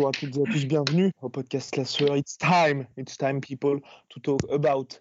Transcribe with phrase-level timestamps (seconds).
[0.00, 2.16] Bonjour à toutes et à tous, bienvenue au podcast Classeur.
[2.16, 4.98] It's time, it's time people to talk about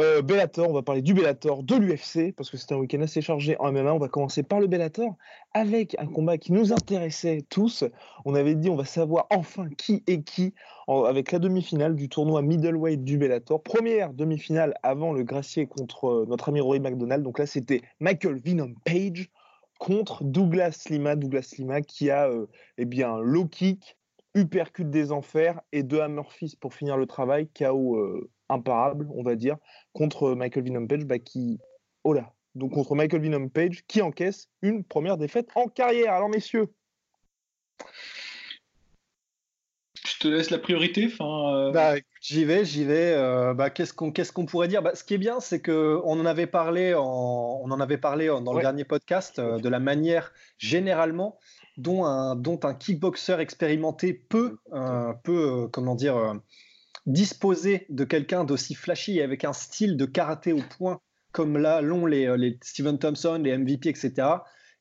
[0.00, 0.68] euh, Bellator.
[0.68, 3.70] On va parler du Bellator, de l'UFC, parce que c'est un week-end assez chargé en
[3.70, 3.94] MMA.
[3.94, 5.14] On va commencer par le Bellator
[5.54, 7.84] avec un combat qui nous intéressait tous.
[8.24, 10.52] On avait dit on va savoir enfin qui est qui
[10.88, 13.62] avec la demi-finale du tournoi middleweight du Bellator.
[13.62, 17.22] Première demi-finale avant le Gracier contre euh, notre ami Rory McDonald.
[17.22, 19.30] Donc là, c'était Michael Venom Page
[19.78, 21.14] contre Douglas Lima.
[21.14, 22.46] Douglas Lima qui a euh,
[22.78, 23.96] eh bien, low kick,
[24.34, 29.22] uppercut des enfers et deux hammer fist pour finir le travail, KO euh, imparable, on
[29.22, 29.56] va dire,
[29.92, 31.58] contre Michael Venom Page, bah, qui,
[32.04, 36.12] oh là, donc contre Michael Venom Page, qui encaisse une première défaite en carrière.
[36.14, 36.68] Alors messieurs,
[40.06, 41.06] Je te laisse la priorité.
[41.12, 43.12] Enfin, euh, Bah, j'y vais, j'y vais.
[43.14, 44.82] Euh, bah, qu'est-ce qu'on qu'est-ce qu'on pourrait dire?
[44.82, 47.02] Bah, Ce qui est bien, c'est que on en avait parlé, en,
[47.62, 48.58] on en avait parlé en- dans Ouais.
[48.58, 51.38] le dernier podcast euh, de la manière généralement
[51.76, 56.34] dont un, dont un kickboxer expérimenté peut, euh, peut euh, comment dire, euh,
[57.06, 61.00] disposer de quelqu'un d'aussi flashy et avec un style de karaté au point
[61.32, 64.28] comme là l'ont les, les Steven Thompson, les MVP, etc.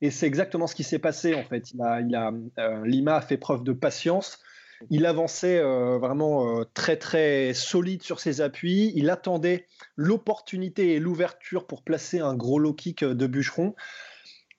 [0.01, 1.71] Et c'est exactement ce qui s'est passé en fait.
[1.71, 2.31] Il a, il a,
[2.85, 4.39] Lima a fait preuve de patience.
[4.89, 8.93] Il avançait vraiment très très solide sur ses appuis.
[8.95, 13.75] Il attendait l'opportunité et l'ouverture pour placer un gros low kick de bûcheron.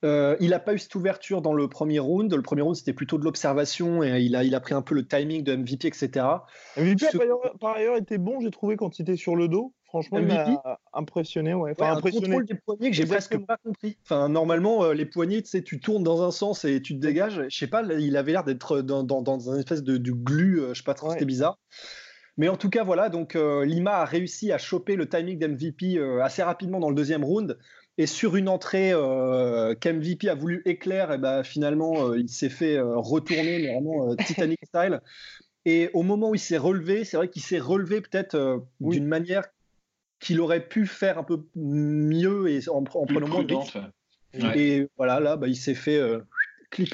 [0.02, 2.32] Euh, il n'a pas eu cette ouverture dans le premier round.
[2.34, 4.94] Le premier round, c'était plutôt de l'observation et il a, il a pris un peu
[4.94, 6.08] le timing de MVP, etc.
[6.76, 9.36] MVP a Ce- par ailleurs, par ailleurs été bon, j'ai trouvé, quand il était sur
[9.36, 9.74] le dos.
[9.84, 10.52] Franchement, il MVP?
[10.64, 11.52] m'a impressionné.
[11.52, 11.70] Ouais.
[11.70, 12.26] Ouais, Enfin, un impressionné.
[12.28, 13.98] contrôle des poignets que j'ai presque pas compris.
[14.04, 17.00] Enfin, normalement, euh, les poignets, tu sais, tu tournes dans un sens et tu te
[17.00, 17.42] dégages.
[17.48, 20.60] Je sais pas, il avait l'air d'être dans, dans, dans un espèce de, de glu,
[20.60, 21.14] euh, je sais pas trop, Ouais.
[21.14, 21.58] c'était bizarre.
[22.36, 25.98] Mais en tout cas, voilà, donc euh, Lima a réussi à choper le timing d'MVP
[25.98, 27.58] euh, assez rapidement dans le deuxième round.
[28.00, 32.48] Et sur une entrée euh, qu'MVP a voulu éclair, et ben, finalement, euh, il s'est
[32.48, 35.02] fait euh, retourner, mais vraiment euh, Titanic style.
[35.66, 38.96] Et au moment où il s'est relevé, c'est vrai qu'il s'est relevé peut-être euh, Oui.
[38.96, 39.44] d'une manière
[40.18, 43.78] qu'il aurait pu faire un peu mieux et en, prenant moins de risques.
[44.32, 44.58] Ouais.
[44.58, 46.20] Et voilà, là, bah, il s'est fait euh,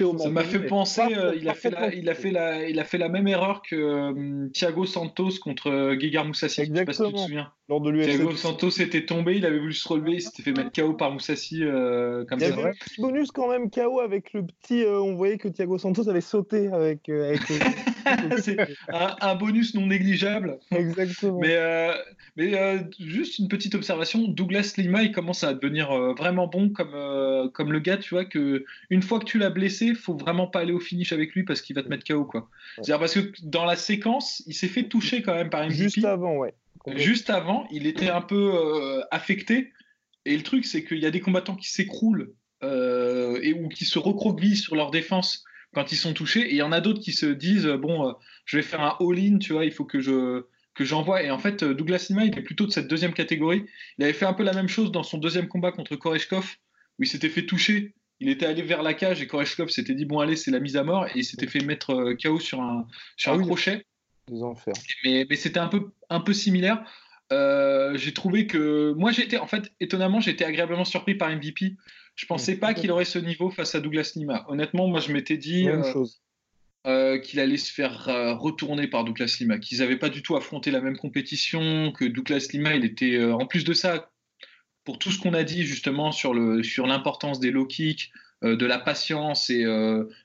[0.04, 2.78] au Ça m'a fait penser, euh, il, a fait la, il, a fait la, il
[2.80, 6.64] a fait la même erreur que euh, Thiago Santos contre euh, Gegard Moussassi.
[6.66, 7.52] Je sais pas si tu te souviens.
[7.68, 8.06] Lors de l'UFC.
[8.16, 11.10] Thiago Santos était tombé, il avait voulu se relever, il s'était fait mettre KO par
[11.12, 14.82] Moussassi euh, comme Il y avait un petit bonus quand même KO avec le petit.
[14.84, 17.08] euh, on voyait que Thiago Santos avait sauté avec.
[17.08, 17.56] euh, avec le-
[18.42, 18.58] C'est
[18.88, 20.58] un, un bonus non négligeable.
[20.70, 21.40] Exactement.
[21.40, 21.92] Mais, euh,
[22.36, 26.70] mais euh, juste une petite observation, Douglas Lima, il commence à devenir euh, vraiment bon
[26.70, 30.46] comme, comme le gars, tu vois, que une fois que tu l'as blessé, faut vraiment
[30.46, 32.48] pas aller au finish avec lui parce qu'il va te mettre KO, quoi.
[32.76, 35.74] C'est-à-dire parce que dans la séquence, il s'est fait toucher quand même par MVP.
[35.74, 36.54] Juste avant, ouais.
[36.96, 39.72] Juste avant, il était un peu affecté.
[40.24, 43.84] Et le truc, c'est qu'il y a des combattants qui s'écroulent euh, et ou qui
[43.84, 45.44] se recroquevillent sur leur défense
[45.76, 46.40] quand ils sont touchés.
[46.40, 48.12] Et il y en a d'autres qui se disent bon, euh,
[48.46, 51.22] je vais faire un all-in, tu vois, il faut que je que j'envoie.
[51.22, 53.66] Et en fait, euh, Douglas Lima, il est plutôt de cette deuxième catégorie.
[53.98, 56.56] Il avait fait un peu la même chose dans son deuxième combat contre Koreshkov,
[56.98, 57.94] où il s'était fait toucher.
[58.20, 60.78] Il était allé vers la cage et Koreshkov s'était dit bon allez c'est la mise
[60.78, 62.86] à mort et il s'était fait mettre euh, KO sur un
[63.18, 63.44] sur Ah un oui.
[63.44, 63.84] crochet
[64.28, 64.72] Des enfers.
[65.04, 66.82] mais, mais c'était un peu, un peu similaire.
[67.34, 71.76] Euh, j'ai trouvé que moi j'étais en fait étonnamment j'étais agréablement surpris par MVP.
[72.16, 74.44] Je pensais Mmh, pas qu'il aurait ce niveau face à Douglas Lima.
[74.48, 75.82] Honnêtement, moi je m'étais dit euh,
[76.86, 80.36] euh, qu'il allait se faire euh, retourner par Douglas Lima, qu'ils n'avaient pas du tout
[80.36, 84.10] affronté la même compétition, que Douglas Lima il était euh, en plus de ça
[84.84, 88.10] pour tout ce qu'on a dit justement sur le sur l'importance des low kicks,
[88.42, 89.64] de la patience et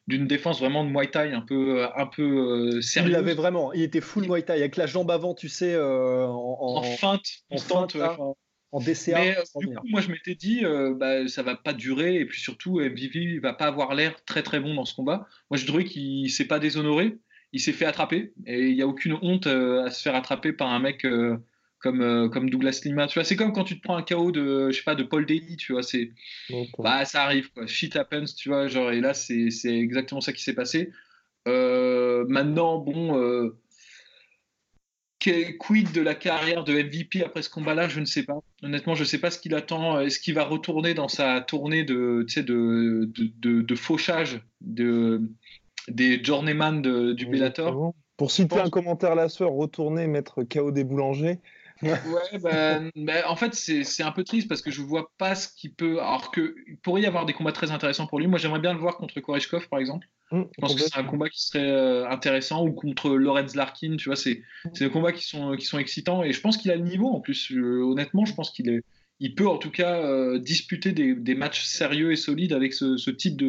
[0.07, 3.13] d'une défense vraiment de Muay Thai un peu un peu Il sérieuse.
[3.13, 5.81] l'avait vraiment, il était full Muay Thai avec la jambe avant, tu sais, en,
[6.29, 8.01] en en- feinte, en feinte, ouais,
[8.71, 9.19] en DCA.
[9.19, 12.25] Mais euh, du coup, moi, je m'étais dit, euh, bah, ça va pas durer, et
[12.25, 15.27] puis surtout, MVP va pas avoir l'air très très bon dans ce combat.
[15.49, 17.17] Moi, je trouvais qu'il s'est pas déshonoré,
[17.53, 20.69] il s'est fait attraper, et il n'y a aucune honte à se faire attraper par
[20.69, 21.05] un mec
[21.79, 23.07] comme, comme Douglas Lima.
[23.07, 25.03] Tu vois, c'est comme quand tu te prends un KO de, je sais pas, de
[25.03, 26.11] Paul Daly, tu vois, c'est,
[26.77, 27.67] bah, ça arrive, quoi.
[27.67, 30.91] Shit happens, tu vois, genre, et là, c'est exactement ça qui s'est passé.
[31.45, 33.51] maintenant, bon
[35.59, 38.39] quid de la carrière de MVP après ce combat-là Je ne sais pas.
[38.63, 39.99] Honnêtement, je ne sais pas ce qu'il attend.
[39.99, 45.21] Est-ce qu'il va retourner dans sa tournée de, de, de, de, fauchage de,
[45.87, 46.81] des journeyman
[47.13, 47.93] du Bellator?
[48.17, 51.39] Pour citer un commentaire la soeur, retourner mettre KO des boulangers.
[51.81, 55.47] ouais, ben, ben, en fait, c'est un peu triste parce que je vois pas ce
[55.47, 55.99] qu'il peut.
[55.99, 58.27] Alors qu'il pourrait y avoir des combats très intéressants pour lui.
[58.27, 60.07] Moi, j'aimerais bien le voir contre Koreshkov, par exemple.
[60.31, 63.97] Mmh, je pense que c'est un combat qui serait euh, intéressant ou contre Lorenz Larkin.
[63.97, 64.43] Tu vois, c'est
[64.79, 67.19] des combats qui sont, qui sont excitants et je pense qu'il a le niveau en
[67.19, 67.51] plus.
[67.51, 68.81] honnêtement, je pense qu'il est.
[69.19, 72.97] Il peut en tout cas euh, disputer des, des, matchs sérieux et solides avec ce,
[72.97, 73.39] ce type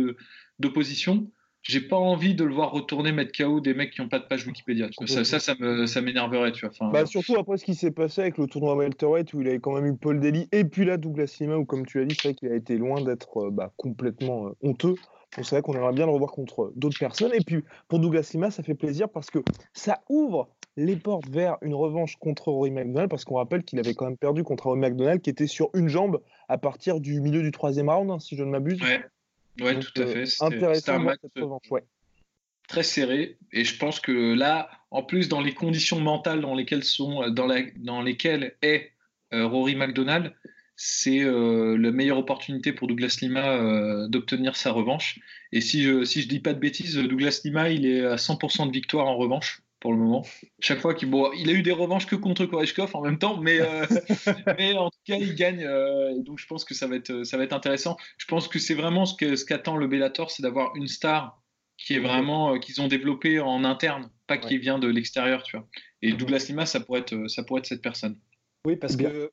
[0.59, 1.31] d'opposition
[1.63, 4.25] j'ai pas envie de le voir retourner mettre KO des mecs qui n'ont pas de
[4.25, 4.89] page Wikipédia.
[5.07, 6.53] Ça, ça, ça, m'énerverait.
[6.53, 6.91] Tu vois.
[6.91, 9.73] bah, surtout après ce qui s'est passé avec le tournoi welterweight où il avait quand
[9.73, 12.29] même eu Paul Daly et puis là Douglas Lima où comme tu l'as dit, c'est
[12.29, 14.95] vrai qu'il a été loin d'être euh, bah, complètement euh, honteux.
[15.37, 17.33] C'est vrai qu'on aimerait bien le revoir contre d'autres personnes.
[17.35, 19.39] Et puis pour Douglas Lima, ça fait plaisir parce que
[19.73, 23.95] ça ouvre les portes vers une revanche contre Rory McDonald parce qu'on rappelle qu'il avait
[23.95, 27.43] quand même perdu contre Rory McDonald qui était sur une jambe à partir du milieu
[27.43, 28.81] du troisième round, hein, si je ne m'abuse.
[28.83, 29.03] Ouais.
[29.61, 30.27] Ouais, tout à fait.
[30.27, 31.19] C'était un match
[32.69, 33.37] très serré.
[33.53, 37.47] Et je pense que là, en plus, dans les conditions mentales dans lesquelles, sont, dans,
[37.47, 38.93] la, dans lesquelles est
[39.35, 40.35] euh, Rory McDonald,
[40.85, 45.21] c'est euh, la meilleure opportunité pour Douglas Lima euh, d'obtenir sa revanche.
[45.53, 48.67] Et si je si je dis pas de bêtises, Douglas Lima, il est à 100%
[48.67, 50.27] de victoire en revanche pour le moment.
[50.59, 53.37] Chaque fois qu'il bon, il a eu des revanches que contre Koreshkov en même temps,
[53.37, 53.87] mais, euh,
[54.59, 55.63] mais en tout cas il gagne.
[55.63, 57.97] Euh, donc je pense que ça va être ça va être intéressant.
[58.19, 61.41] Je pense que c'est vraiment ce que ce qu'attend le Bellator, c'est d'avoir une star
[61.77, 65.57] qui est vraiment euh, qu'ils ont développé en interne, pas qui vient de l'extérieur, tu
[65.57, 65.69] vois.
[66.01, 68.19] Et Douglas Lima, ça pourrait être ça pourrait être cette personne.
[68.65, 69.33] Oui, parce que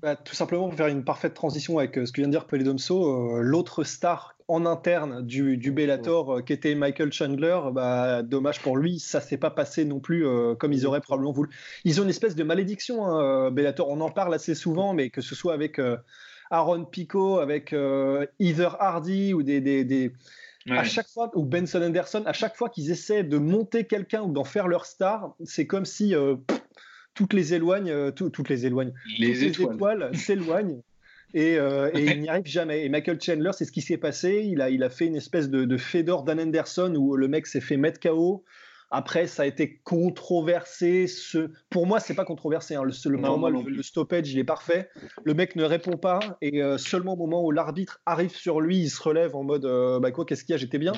[0.00, 3.40] bah, tout simplement pour faire une parfaite transition avec ce que vient de dire Polydomso,
[3.42, 8.76] l'autre star en interne du, du Bellator euh, qui était Michael Chandler, bah, dommage pour
[8.76, 11.48] lui, ça s'est pas passé non plus euh, comme ils auraient probablement voulu.
[11.84, 15.08] Ils ont une espèce de malédiction, hein, euh, Bellator, on en parle assez souvent, mais
[15.08, 15.80] que ce soit avec
[16.50, 20.12] Aaron Pico, avec Heather Hardy ou des, des, des...
[20.70, 24.32] À chaque fois, ou Benson Anderson, à chaque fois qu'ils essaient de monter quelqu'un ou
[24.32, 26.14] d'en faire leur star, c'est comme si
[27.14, 30.82] toutes les éloignes, toutes les éloignes, les, étoiles s'éloignent
[31.34, 32.84] euh, et, il n'y arrive jamais.
[32.84, 34.42] Et Michael Chandler, c'est ce qui s'est passé.
[34.44, 37.46] Il a, il a fait une espèce de, de Fedor Dan Anderson où le mec
[37.46, 38.44] s'est fait mettre KO.
[38.94, 41.06] Après, ça a été controversé.
[41.06, 41.50] Ce...
[41.70, 42.74] Pour moi, c'est pas controversé.
[42.74, 42.82] Hein.
[42.84, 44.90] Le, pour moi, le, stoppage, il est parfait.
[45.24, 46.20] Le mec ne répond pas.
[46.42, 49.64] Et euh, seulement au moment où l'arbitre arrive sur lui, il se relève en mode
[49.64, 50.58] euh, Bah quoi, qu'est-ce qu'il y a?
[50.58, 50.92] J'étais bien?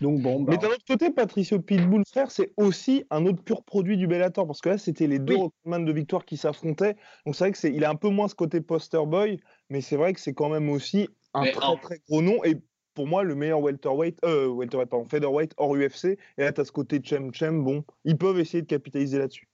[0.00, 0.52] Donc bon, bah.
[0.52, 4.46] Mais d'un autre côté, Patricio Pitbull, frère, c'est aussi un autre pur produit du Bellator
[4.46, 5.84] parce que là, c'était les deux oui.
[5.84, 6.96] de victoire qui s'affrontaient.
[7.26, 9.38] Donc c'est vrai que c'est, il a un peu moins ce côté poster boy,
[9.68, 12.56] mais c'est vrai que c'est quand même aussi un très très gros nom et
[12.94, 16.18] pour moi le meilleur welterweight, euh, welterweight pardon, featherweight hors UFC.
[16.38, 17.62] Et là, t'as ce côté chem chem.
[17.62, 19.48] Bon, ils peuvent essayer de capitaliser là-dessus.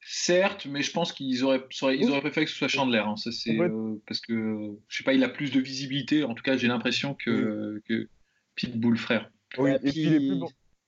[0.00, 3.02] Certes, mais je pense qu'ils auraient, ils auraient préféré que ce soit Chandler.
[3.04, 3.16] Hein.
[3.16, 6.24] Ça, c'est, euh, parce que, je sais pas, il a plus de visibilité.
[6.24, 8.08] En tout cas, j'ai l'impression que, que
[8.58, 9.30] Pitbull frère.
[9.56, 10.40] Oui, et, puis, les plus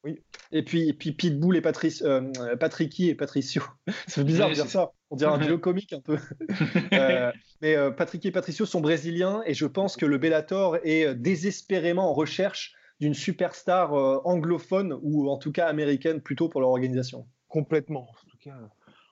[0.05, 0.19] Oui.
[0.53, 3.63] Et puis, et puis Pitbull et Patrice, euh, Patricky et Patricio.
[4.07, 4.93] C'est bizarre de dire ça.
[5.11, 6.19] On dirait un duo comique un peu.
[6.93, 11.15] euh, mais euh, Patricky et Patricio sont brésiliens et je pense que le Bellator est
[11.15, 16.71] désespérément en recherche d'une superstar euh, anglophone ou en tout cas américaine plutôt pour leur
[16.71, 17.27] organisation.
[17.49, 18.03] Complètement.
[18.03, 18.57] En tout cas,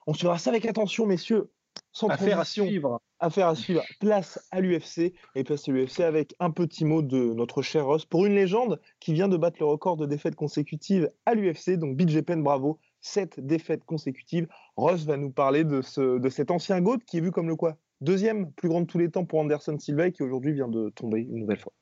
[0.07, 1.51] on suivra ça avec attention, messieurs.
[1.91, 3.01] Sans affaire à suivre.
[3.19, 3.83] Affaire à suivre.
[3.99, 8.05] Place à l'UFC et place à l'UFC avec un petit mot de notre cher Ross
[8.05, 11.77] pour une légende qui vient de battre le record de défaites consécutives à l'UFC.
[11.77, 12.79] Donc BJ Penn, bravo.
[13.01, 14.47] Sept défaites consécutives.
[14.75, 17.55] Ross va nous parler de, ce, de cet ancien GOAT qui est vu comme le
[17.55, 17.77] quoi?
[18.01, 20.89] Deuxième plus grand de tous les temps pour Anderson Silva et qui aujourd'hui vient de
[20.89, 21.73] tomber une nouvelle fois.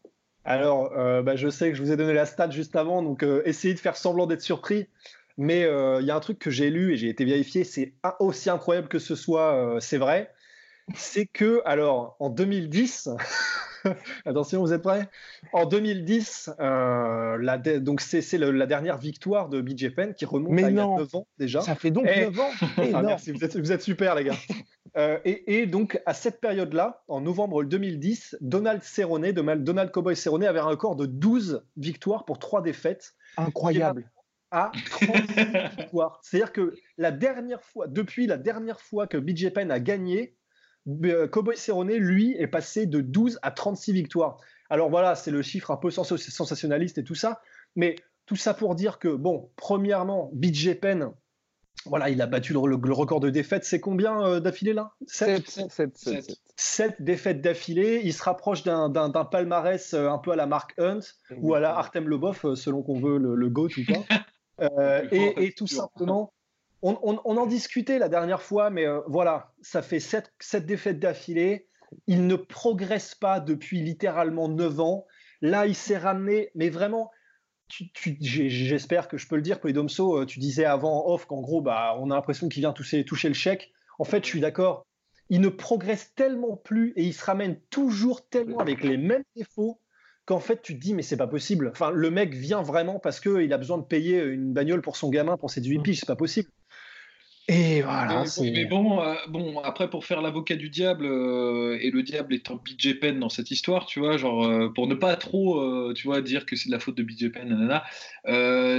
[0.47, 3.21] Alors, euh, bah, je sais que je vous ai donné la stat juste avant, donc
[3.21, 4.87] euh, essayez de faire semblant d'être surpris.
[5.37, 7.93] Mais euh, il y a un truc que j'ai lu et j'ai été vérifié, c'est
[8.19, 10.31] aussi incroyable que ce soit, euh, c'est vrai.
[10.95, 13.09] C'est que, alors, en 2010,
[14.25, 15.09] attention, vous êtes prêts?
[15.53, 20.69] En 2010, euh, la donc c'est la dernière victoire de BJ Penn qui remonte à
[20.69, 21.61] il y a 9 ans déjà.
[21.61, 22.39] Ça fait donc 9 eh.
[22.39, 22.49] ans
[22.95, 25.19] ah, Merci, vous êtes, vous êtes, super les gars.
[25.25, 30.59] et, et, donc, à cette période-là, en novembre 2010, Donald Cerrone, Donald Cowboy Cerrone avait
[30.59, 33.13] un record de 12 victoires pour 3 défaites.
[33.35, 34.09] Incroyable
[34.51, 36.19] à 36 victoires.
[36.23, 40.35] C'est-à-dire que la dernière fois, depuis la dernière fois que BJ Penn a gagné,
[41.05, 44.37] euh, Cowboy Cerrone, lui, est passé de 12 à 36 victoires.
[44.69, 47.41] Alors voilà, c'est le chiffre un peu sensationnaliste et tout ça,
[47.75, 51.11] mais tout ça pour dire que, bon, premièrement, BJ Penn,
[51.85, 53.63] voilà, il a battu le, record de défaites.
[53.63, 54.91] C'est combien euh, d'affilée là?
[55.05, 55.69] 7,
[56.55, 58.01] 7, défaites d'affilée.
[58.03, 60.99] Il se rapproche d'un palmarès euh, un peu à la Mark Hunt
[61.37, 64.15] ou à la Artem Lobov, selon qu'on veut le, le GOAT ou pas.
[64.59, 66.33] et, tout simplement,
[66.81, 70.31] on, en discutait la dernière fois, mais euh, voilà, ça fait sept,
[70.65, 71.67] défaites d'affilée.
[72.05, 75.05] Il ne progresse pas depuis littéralement 9 ans.
[75.41, 77.11] Là, il s'est ramené, mais vraiment,
[77.99, 81.95] j'espère que je peux le dire, Polydomso, euh, tu disais avant off qu'en gros, bah,
[81.99, 83.71] on a l'impression qu'il vient toucher, toucher le chèque.
[83.99, 84.85] En fait, je suis d'accord.
[85.29, 89.79] Il ne progresse tellement plus et il se ramène toujours tellement avec les mêmes défauts
[90.27, 91.69] qu'en fait tu te dis mais c'est pas possible.
[91.71, 95.09] Enfin, le mec vient vraiment parce qu'il a besoin de payer une bagnole pour son
[95.09, 96.49] gamin pour ses 18 piges, c'est pas possible.
[97.49, 98.25] Et voilà.
[98.41, 102.57] Mais, bon, euh, bon, après, pour faire l'avocat du diable, euh, et le diable étant
[102.57, 106.21] BJ Penn dans cette histoire, tu vois, genre, euh, pour ne pas trop, tu vois,
[106.21, 107.85] dire que c'est de la faute de BJ Penn, nanana,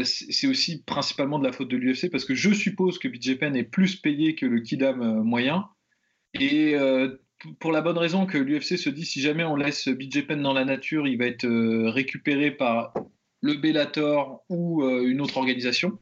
[0.05, 3.57] c'est aussi principalement de la faute de l'UFC, parce que je suppose que BJ Penn
[3.57, 5.65] est plus payé que le Kidam moyen.
[6.39, 6.75] Et
[7.61, 10.53] pour la bonne raison que l'UFC se dit, si jamais on laisse BJ Penn dans
[10.53, 11.47] la nature, il va être
[11.91, 12.93] récupéré par
[13.41, 15.99] le Bellator ou une autre organisation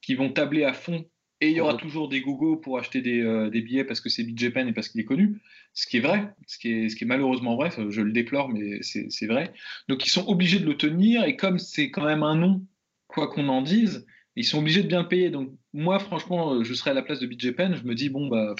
[0.00, 1.04] qui vont tabler à fond
[1.40, 4.10] et il y aura toujours des gogo pour acheter des, euh, des billets parce que
[4.10, 5.40] c'est BJ Penn et parce qu'il est connu,
[5.72, 8.50] ce qui est vrai, ce qui est, ce qui est malheureusement vrai, je le déplore,
[8.50, 9.52] mais c'est vrai.
[9.88, 12.66] Donc ils sont obligés de le tenir, et comme c'est quand même un nom,
[13.06, 14.06] quoi qu'on en dise,
[14.36, 15.30] ils sont obligés de bien payer.
[15.30, 18.28] Donc moi, franchement, je serais à la place de BJ Penn, je me dis, bon,
[18.28, 18.54] bah,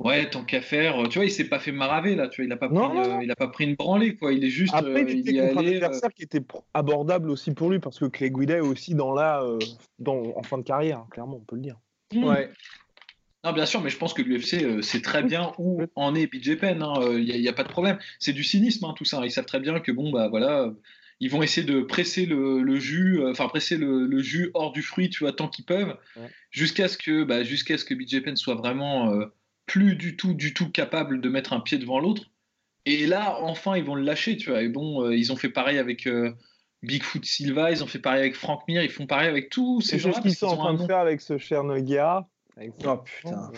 [0.00, 1.08] Ouais, tant qu'à faire.
[1.08, 2.28] Tu vois, il s'est pas fait maraver là.
[2.28, 4.32] Tu vois, il a pas pris, euh, il a pas pris une branlée quoi.
[4.32, 4.74] Il est juste.
[4.74, 6.42] Après, euh, il contre un adversaire qui était
[6.74, 9.58] abordable aussi pour lui parce que Clay Guida est aussi dans la, euh,
[10.00, 11.76] dans, en fin de carrière, hein, clairement, on peut le dire.
[12.12, 12.24] Mmh.
[12.24, 12.50] Ouais.
[13.44, 16.56] Non, bien sûr, mais je pense que l'UFC sait très bien où en est BJ
[16.56, 16.82] Penn.
[16.82, 17.98] Hein, il n'y a, a, pas de problème.
[18.18, 19.20] C'est du cynisme, hein, tout ça.
[19.24, 20.72] Ils savent très bien que bon, bah voilà,
[21.20, 25.24] ils vont essayer de presser le, jus, enfin presser le, jus hors du fruit, tu
[25.24, 25.96] vois, tant qu'ils peuvent,
[26.50, 29.12] jusqu'à ce que, bah, jusqu'à ce que BJ Penn soit vraiment
[29.66, 32.30] plus du tout, du tout capable de mettre un pied devant l'autre.
[32.86, 34.62] Et là, enfin, ils vont le lâcher, tu vois.
[34.62, 36.32] Et bon, euh, ils ont fait pareil avec euh,
[36.82, 39.98] Bigfoot Silva, ils ont fait pareil avec Frank Mir, ils font pareil avec tous ces
[39.98, 40.12] gens.
[40.12, 42.28] C'est ce qu'ils sont en train de faire avec ce cher Noguera.
[42.58, 43.50] Oh putain.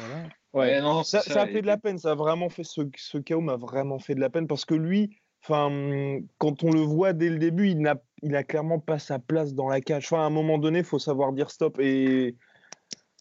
[0.52, 3.18] Ouais, non, ça, ça, a fait de la peine, ça a vraiment fait ce, ce
[3.18, 7.12] chaos m'a vraiment fait de la peine parce que lui, enfin, quand on le voit
[7.12, 10.06] dès le début, il n'a, il a clairement pas sa place dans la cage.
[10.06, 12.36] Enfin, à un moment donné, il faut savoir dire stop et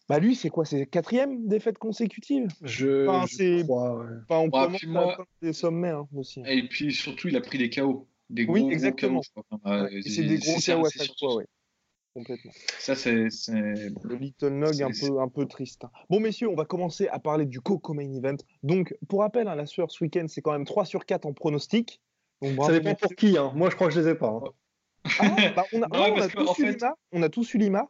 [0.08, 0.64] bah lui, c'est quoi?
[0.64, 3.98] C'est quatrième défaite consécutive Je, enfin, je crois.
[3.98, 4.06] Ouais.
[4.28, 6.42] Enfin, on bah, des sommets hein, aussi.
[6.46, 8.06] Et puis surtout, il a pris des KO.
[8.28, 9.20] Des gros, oui, exactement.
[9.22, 11.44] c'est des gros KO à chaque fois, oui.
[12.14, 12.52] Complètement.
[12.78, 13.26] Ça, c'est.
[13.48, 15.84] Le Little Nog un peu, un peu triste.
[15.84, 15.90] Hein.
[16.08, 18.38] Bon, messieurs, on va commencer à parler du Coco Main Event.
[18.62, 21.34] Donc, pour rappel, hein, la sueur ce week-end, c'est quand même 3 sur 4 en
[21.34, 22.00] pronostic.
[22.40, 23.36] Donc, ça dépend pour qui.
[23.36, 23.52] Hein.
[23.54, 24.40] Moi, je crois que je les ai pas.
[25.54, 25.64] Bah,
[27.12, 27.86] on a tous eu Lima.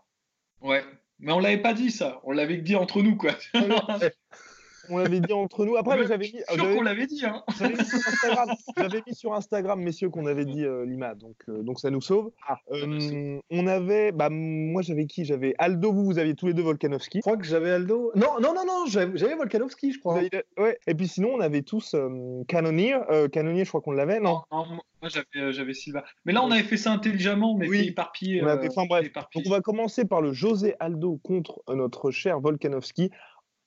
[0.60, 0.82] Ouais.
[1.18, 3.32] Mais on l'avait pas dit ça, on l'avait dit entre nous quoi.
[4.90, 5.76] on l'avait dit entre nous.
[5.76, 6.40] Après, j'avais mis.
[6.48, 7.24] Sûr qu'on l'avait dit.
[7.24, 7.42] Hein.
[8.76, 12.00] J'avais mis, sur Instagram, messieurs, qu'on avait dit euh, Lima, donc, euh, donc ça nous
[12.00, 12.30] sauve.
[12.46, 15.24] Ah, euh, on avait, bah, moi j'avais qui?
[15.24, 17.18] J'avais Aldo, vous, vous aviez tous les deux Volkanovski.
[17.18, 18.12] Je crois que j'avais Aldo.
[18.14, 20.20] Non, non, non, non, j'avais Volkanovski, je crois.
[20.58, 20.78] Ouais.
[20.86, 21.96] Et puis sinon, on avait tous
[22.48, 22.98] Canonier.
[23.32, 24.66] Canonier, je crois qu'on l'avait, non, non,
[25.02, 26.04] moi j'avais Silva.
[26.24, 27.88] Mais là, on avait fait ça intelligemment, mais oui.
[27.88, 28.42] éparpillé.
[28.42, 29.12] On enfin, bref.
[29.12, 33.10] Donc on va commencer par le José Aldo contre notre cher Volkanovski.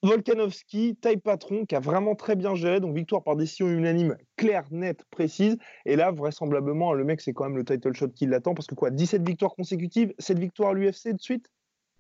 [0.02, 4.66] Volkanovski, taille patron, qui a vraiment très bien géré, donc victoire par décision unanime, claire,
[4.72, 5.58] nette, précise.
[5.86, 8.76] Et là, vraisemblablement, le mec, c'est quand même le title shot qui l'attend, parce que
[8.76, 11.52] quoi, 17 victoires consécutives, 7 victoires à l'UFC de suite?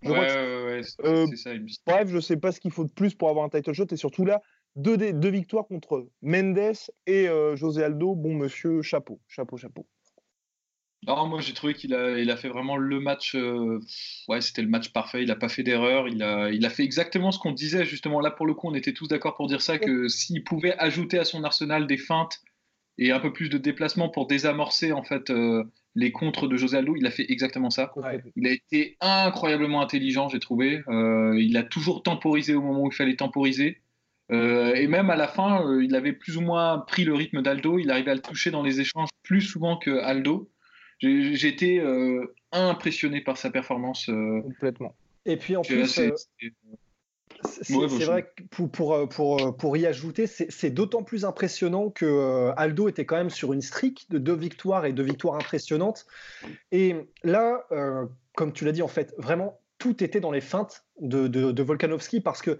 [0.06, 1.51] Ouais, ouais, ouais, euh, ça.
[1.86, 3.98] Bref, je sais pas ce qu'il faut de plus pour avoir un title shot, et
[3.98, 4.41] surtout là,
[4.77, 6.74] deux, deux victoires contre Mendes
[7.06, 8.15] et euh, José Aldo.
[8.15, 9.86] Bon, monsieur, chapeau, chapeau, chapeau.
[11.08, 13.34] Non, moi j'ai trouvé qu'il a, il a fait vraiment le match.
[13.36, 13.79] Euh,
[14.27, 15.22] ouais, c'était le match parfait.
[15.22, 16.10] Il n'a pas fait d'erreur.
[16.10, 18.20] Il a, il a fait exactement ce qu'on disait justement.
[18.20, 21.18] Là, pour le coup, on était tous d'accord pour dire ça que s'il pouvait ajouter
[21.18, 22.41] à son arsenal des feintes
[22.98, 25.63] et un peu plus de déplacement pour désamorcer en fait euh,
[25.96, 27.94] les contres de José Aldo, il a fait exactement ça.
[28.36, 30.84] Il a été incroyablement intelligent, j'ai trouvé.
[30.89, 33.82] Euh, il a toujours temporisé au moment où il fallait temporiser.
[34.29, 37.79] et même à la fin, il avait plus ou moins pris le rythme d'Aldo.
[37.79, 40.50] Il arrivait à le toucher dans les échanges plus souvent que Aldo.
[41.01, 44.10] Été euh, impressionné par sa performance.
[44.10, 44.96] Euh, Complètement.
[45.25, 46.12] Et puis en plus, euh,
[47.44, 52.89] c'est vrai que pour, pour, pour, pour y ajouter, c'est d'autant plus impressionnant que Aldo
[52.89, 56.06] était quand même sur une streak de deux victoires et deux victoires impressionnantes.
[56.72, 57.65] Et là,
[58.36, 62.20] comme tu l'as dit, en fait, vraiment, tout était dans les feintes de, de, Volkanovski
[62.20, 62.60] parce que,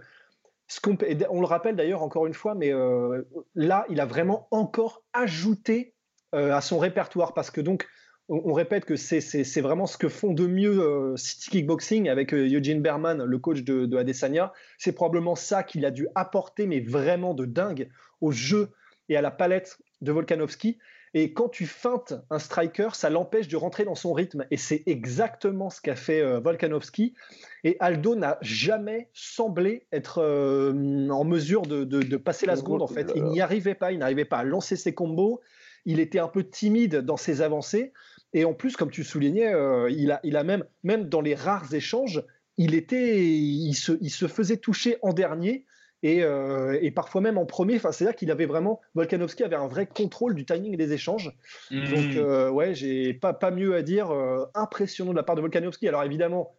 [0.68, 0.98] ce qu'on,
[1.30, 3.24] on le rappelle d'ailleurs encore une fois, mais euh,
[3.56, 5.94] là, il a vraiment encore ajouté
[6.34, 7.88] euh, à son répertoire parce que donc,
[8.30, 12.82] on, répète que c'est, vraiment ce que font de mieux euh, City Kickboxing avec Eugene
[12.82, 14.54] Berman, le coach de, de Adesanya.
[14.78, 17.90] C'est probablement ça qu'il a dû apporter, mais vraiment de dingue,
[18.22, 18.70] au jeu
[19.10, 20.78] et à la palette de Volkanovski.
[21.14, 24.46] Et quand tu feintes un striker, ça l'empêche de rentrer dans son rythme.
[24.52, 27.16] Et c'est exactement ce qu'a fait euh, Volkanovski.
[27.64, 33.12] Et Aldo n'a jamais semblé être euh, en mesure de, passer la seconde, en fait.
[33.16, 33.92] Il n'y arrivait pas.
[33.92, 35.42] Il n'arrivait pas à lancer ses combos.
[35.86, 37.92] Il était un peu timide dans ses avancées.
[38.34, 41.36] Et en plus, comme tu soulignais, euh, il, a, il a même, même dans les
[41.36, 42.24] rares échanges,
[42.58, 45.66] il, était, il, se, il se faisait toucher en dernier.
[46.06, 47.76] Euh, et, parfois même en premier.
[47.76, 51.36] Enfin, c'est-à-dire qu'il avait vraiment, Volkanovski avait un vrai contrôle du timing des échanges.
[51.72, 51.86] Hmm.
[51.86, 54.12] Donc, euh, ouais, j'ai pas, pas mieux à dire.
[54.12, 55.88] Euh, impressionnant de la part de Volkanovski.
[55.88, 56.56] Alors évidemment,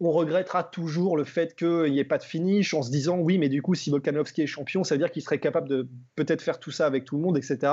[0.00, 3.38] on regrettera toujours le fait qu'il n'y ait pas de finish en se disant oui,
[3.38, 6.42] mais du coup, si Volkanovski est champion, ça veut dire qu'il serait capable de peut-être
[6.42, 7.72] faire tout ça avec tout le monde, etc.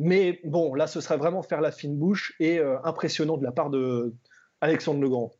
[0.00, 3.70] Mais bon, là, ce serait vraiment faire la fine bouche et impressionnant de la part
[3.70, 4.12] de,
[4.60, 5.32] Alexandre Legrand.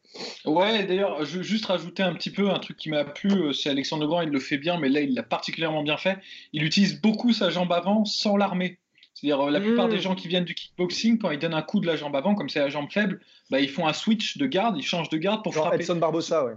[0.44, 3.30] Ouais, d'ailleurs, je veux juste rajouter un petit peu un truc qui m'a plu.
[3.30, 6.18] Euh, c'est Alexandre Legrand, il le fait bien, mais là, il l'a particulièrement bien fait.
[6.52, 8.78] Il utilise beaucoup sa jambe avant sans l'armer.
[9.14, 9.90] C'est-à-dire, euh, la plupart mmh.
[9.90, 12.34] des gens qui viennent du kickboxing, quand ils donnent un coup de la jambe avant,
[12.34, 15.18] comme c'est la jambe faible, bah, ils font un switch de garde, ils changent de
[15.18, 15.82] garde pour Genre frapper.
[15.82, 16.54] Edson Barbosa, ouais.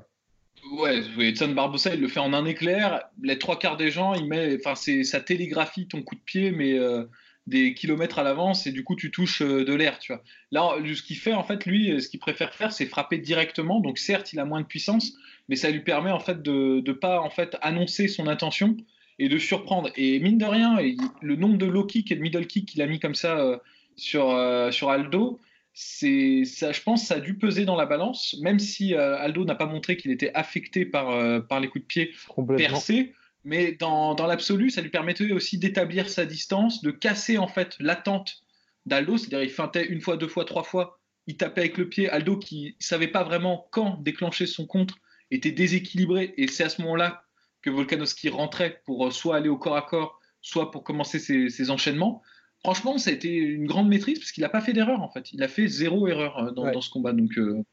[0.80, 3.04] Ouais, Edson Barbosa, il le fait en un éclair.
[3.22, 6.52] Les trois quarts des gens, il met, enfin, c'est ça télégraphie ton coup de pied,
[6.52, 7.04] mais euh,
[7.46, 10.24] des kilomètres à l'avance et du coup tu touches euh, de l'air, tu vois.
[10.52, 13.80] Là, ce qu'il fait en fait, lui, ce qu'il préfère faire, c'est frapper directement.
[13.80, 15.14] Donc certes, il a moins de puissance,
[15.50, 18.78] mais ça lui permet en fait de ne pas en fait annoncer son intention
[19.20, 19.92] et de surprendre.
[19.96, 20.78] Et mine de rien,
[21.22, 23.58] le nombre de low kick et de middle kick qu'il a mis comme ça euh,
[23.96, 25.40] sur euh, sur Aldo,
[25.74, 29.56] c'est ça, je pense, ça a dû peser dans la balance, même si Aldo n'a
[29.56, 31.08] pas montré qu'il était affecté par
[31.48, 32.14] par les coups de pied
[32.58, 37.48] percés mais dans, dans l'absolu, ça lui permettait aussi d'établir sa distance, de casser en
[37.48, 38.42] fait l'attente
[38.86, 42.10] d'Aldo, c'est-à-dire il feintait une fois, deux fois, trois fois, il tapait avec le pied.
[42.10, 44.96] Aldo qui savait pas vraiment quand déclencher son contre
[45.32, 47.24] était déséquilibré et c'est à ce moment-là
[47.62, 51.72] que Volkanovski rentrait pour euh, soit aller au corps à corps, soit pour commencer ses,
[51.72, 52.22] enchaînements.
[52.60, 55.32] Franchement, ça a été une grande maîtrise parce qu'il n'a pas fait d'erreur en fait.
[55.32, 57.14] Il a fait zéro erreur euh, dans, dans ce combat.
[57.14, 57.64] Donc euh,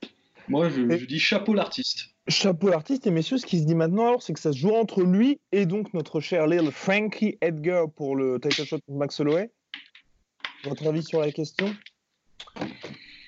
[0.48, 2.10] moi, je, je dis chapeau l'artiste.
[2.30, 4.70] Chapeau l'artiste et messieurs, ce qui se dit maintenant alors, c'est que ça se joue
[4.70, 9.18] entre lui et donc notre cher Lil Frankie Edgar pour le title shot de Max
[9.18, 9.50] Holloway.
[10.64, 11.74] Votre avis sur la question?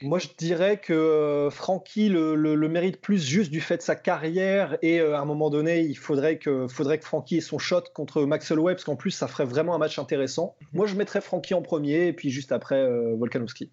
[0.02, 4.78] Moi, je dirais que euh, Frankie le, mérite plus juste du fait de sa carrière
[4.82, 7.82] et euh, à un moment donné, il faudrait que, faudrait que Frankie ait son shot
[7.94, 10.54] contre Max Holloway parce qu'en plus, ça ferait vraiment un match intéressant.
[10.60, 10.68] Mhm.
[10.74, 13.72] Moi, je mettrais Frankie en premier et puis juste après euh, Volkanovski.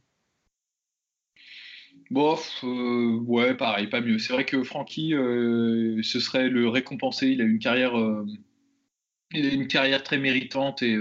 [2.12, 4.18] Bof, euh, ouais, pareil, pas mieux.
[4.18, 7.28] C'est vrai que Francky, euh, ce serait le récompensé.
[7.28, 8.26] Il a une carrière, euh,
[9.32, 10.98] il a une carrière très méritante et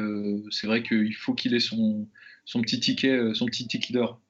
[0.51, 2.07] c'est vrai qu'il faut qu'il ait son,
[2.45, 4.21] petit ticket, son petit ticket d'or.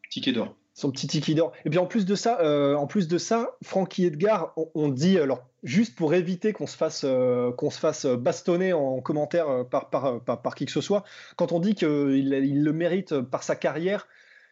[0.72, 1.52] Son petit ticket d'or.
[1.64, 2.38] Et bien en plus de ça,
[2.78, 8.06] en plus de ça, Francky Edgar, on, dit alors juste pour éviter qu'on se fasse
[8.06, 11.02] bastonner en commentaire par par, qui que ce soit,
[11.34, 14.06] quand on dit qu'il il le mérite par sa carrière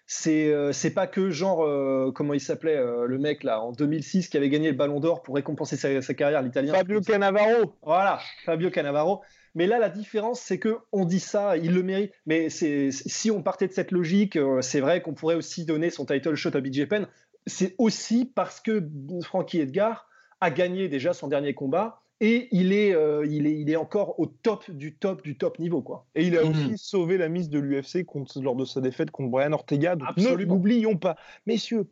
[0.07, 3.73] c'est euh, c'est pas que genre euh, comment il s'appelait euh, le mec là en
[3.73, 6.75] 2006 qui avait gagné le Ballon d'Or pour récompenser sa, carrière l'italien.
[6.75, 7.75] Fabio Cannavaro.
[7.83, 9.23] Voilà Fabio Cannavaro.
[9.57, 12.13] Mais là la différence c'est que on dit ça il le mérite.
[12.25, 16.07] Mais c'est si on partait de cette logique c'est vrai qu'on pourrait aussi donner son
[16.07, 17.09] title shot à BJ Penn
[17.47, 18.89] c'est aussi parce que
[19.25, 20.09] Frankie Edgar
[20.41, 24.19] a gagné déjà son dernier combat et il est, euh, il, est, il est encore
[24.19, 25.83] au top du top du top niveau.
[25.83, 26.07] Quoi.
[26.15, 26.77] Et il a aussi mhm.
[26.77, 28.07] sauvé la mise de l'UFC
[28.41, 29.97] lors de sa défaite contre Brian Ortega.
[29.97, 31.17] Donc ne l'oublions pas.
[31.47, 31.87] Messieurs,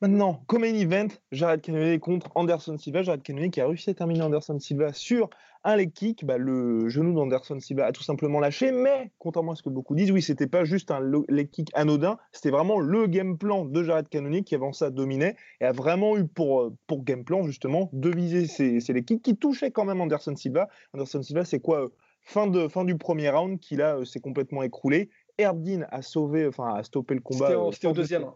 [0.00, 3.02] maintenant, comme un event, Jared Cannonier contre Anderson Silva.
[3.02, 5.30] Jared Cannonier qui a réussi à terminer Anderson Silva sur
[5.66, 9.56] un leg kick, bah, le genou d'Anderson Silva a tout simplement lâché, mais contrairement à
[9.56, 13.08] ce que beaucoup disent, oui, c'était pas juste un leg kick anodin, c'était vraiment le
[13.08, 16.76] game plan de Jared Cannonier qui avant ça dominait et a vraiment eu pour, euh,
[16.86, 20.36] pour game plan justement de viser ces, ces leg kicks qui touchaient quand même Anderson
[20.36, 20.68] Silva.
[20.94, 21.88] Anderson Silva, c'est quoi euh,
[22.22, 25.10] fin, de, fin du premier round qui là euh, s'est complètement écroulé.
[25.36, 27.48] Erdin a sauvé, enfin a stoppé le combat.
[27.72, 28.26] C'était au deuxième.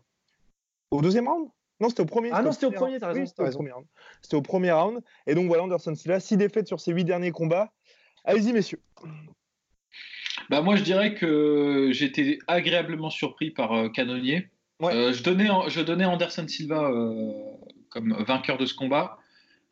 [0.90, 1.48] Au deuxième round?
[1.80, 2.30] Non, c'était au premier.
[2.32, 3.24] Ah non, c'était au premier, t'as raison.
[3.26, 5.00] c'était au premier round.
[5.26, 7.72] Et donc voilà, Anderson Silva, six défaites sur ses huit derniers combats.
[8.24, 8.80] Allez-y, messieurs.
[10.50, 14.50] Bah, moi, je dirais que j'étais agréablement surpris par euh, Canonier.
[14.82, 17.32] Euh, je, donnais, je donnais Anderson Silva euh,
[17.88, 19.18] comme vainqueur de ce combat.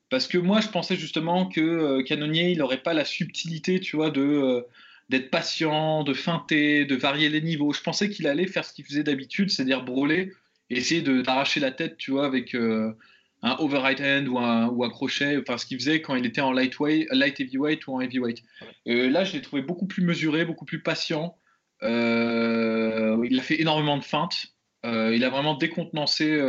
[0.09, 4.11] Parce que moi, je pensais justement que Canonier, il n'aurait pas la subtilité, tu vois,
[4.11, 4.67] de
[5.11, 7.73] d'être patient, de feinter, de varier les niveaux.
[7.73, 10.33] Je pensais qu'il allait faire ce qu'il faisait d'habitude, c'est-à-dire brûler
[10.71, 15.39] essayer d'arracher la tête, tu vois, avec un overhand hand ou un, ou un crochet,
[15.39, 18.43] enfin ce qu'il faisait quand il était en lightweight, light heavyweight ou en heavyweight.
[18.87, 21.37] là, je l'ai trouvé beaucoup plus mesuré, beaucoup plus patient.
[21.83, 24.47] il a fait énormément de feintes.
[24.85, 26.41] il a vraiment décontenancé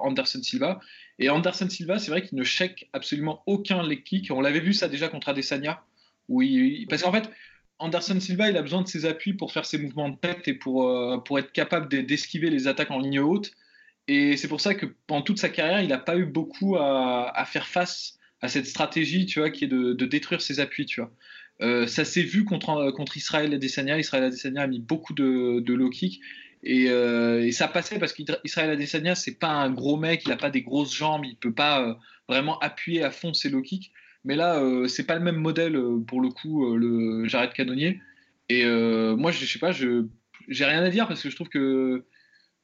[0.00, 0.80] Anderson Silva.
[1.18, 4.30] Et Anderson Silva, c'est vrai qu'il ne check absolument aucun leg kick.
[4.30, 5.82] On l'avait vu ça déjà contre Adesanya.
[6.28, 7.28] Oui, parce qu'en fait,
[7.78, 10.54] Anderson Silva, il a besoin de ses appuis pour faire ses mouvements de tête et
[10.54, 13.52] pour, euh, pour être capable d'esquiver les attaques en ligne haute.
[14.08, 17.30] Et c'est pour ça que pendant toute sa carrière, il n'a pas eu beaucoup à,
[17.36, 20.86] à, faire face à cette stratégie, tu vois, qui est de, de détruire ses appuis,
[20.86, 21.12] tu vois.
[21.60, 23.98] Euh, ça s'est vu contre, contre Israël Adesanya.
[23.98, 26.20] Israël Adesanya a mis beaucoup de, de low kick.
[26.66, 30.50] Euh, et, ça passait parce qu'Israël Adesanya, c'est pas un gros mec, il a pas
[30.50, 31.94] des grosses jambes, il peut pas euh,
[32.28, 33.92] vraiment appuyer à fond ses low kicks.
[34.28, 38.00] Mais là, euh, c'est pas le même modèle pour le coup, le Jared Canonnier.
[38.48, 40.06] Et moi, je, sais pas, je
[40.46, 42.04] j'ai rien à dire parce que je trouve que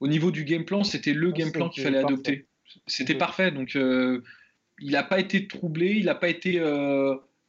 [0.01, 2.47] au niveau du game plan, c'était le game plan qu'il fallait adopter.
[2.87, 3.51] C'était parfait.
[3.51, 6.63] Donc, il n'a pas été troublé, il n'a pas été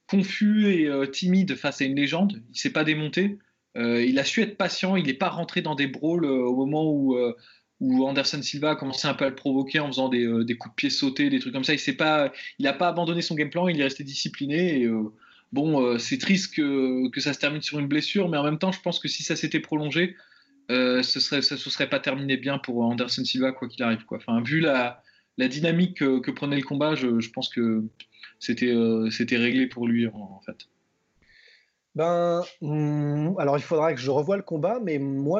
[0.08, 2.41] confus et timide face à une légende.
[2.51, 3.38] Il s'est pas démonté.
[3.78, 6.56] Euh, il a su être patient, il n'est pas rentré dans des brawls euh, au
[6.56, 7.36] moment où, euh,
[7.80, 10.26] où Anderson Silva a commencé un peu à le provoquer en faisant des,
[10.58, 11.74] coups de pied sautés, des trucs comme ça.
[11.74, 14.82] Il pas, n'a pas abandonné son game plan, il est resté discipliné.
[14.82, 14.90] Et,
[15.52, 18.72] bon, c'est triste que, que, ça se termine sur une blessure, mais en même temps,
[18.72, 20.16] je pense que si ça s'était prolongé,
[20.70, 24.06] ce serait, ça ne se serait pas terminé bien pour Anderson Silva, quoi qu'il arrive.
[24.06, 24.20] Quoi.
[24.20, 25.04] Enfin, vu la,
[25.38, 27.84] la dynamique que, prenait le combat, je, je pense que
[28.40, 30.68] c'était réglé pour lui, en fait.
[31.96, 35.40] Ben, hmm, alors il faudra que je revoie le combat, mais moi.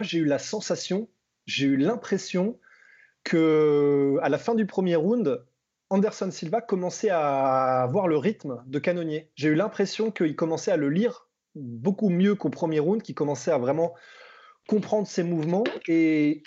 [0.00, 1.08] J'ai eu la sensation,
[1.46, 2.58] j'ai eu l'impression
[3.24, 5.44] que à la fin du premier round,
[5.90, 9.30] Anderson Silva commençait à avoir le rythme de canonnier.
[9.34, 13.50] J'ai eu l'impression qu'il commençait à le lire beaucoup mieux qu'au premier round, qu'il commençait
[13.50, 13.94] à vraiment
[14.68, 16.42] comprendre ses mouvements et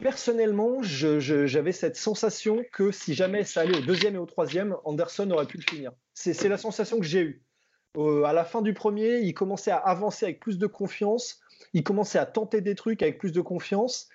[0.00, 5.30] Personnellement, j'avais cette sensation que si jamais ça allait au deuxième et au troisième, Anderson
[5.30, 5.92] aurait pu le finir.
[6.14, 7.44] C'est la sensation que j'ai eue.
[8.24, 11.40] À la fin du premier, il commençait à avancer avec plus de confiance,
[11.72, 14.08] il commençait à tenter des trucs avec plus de confiance.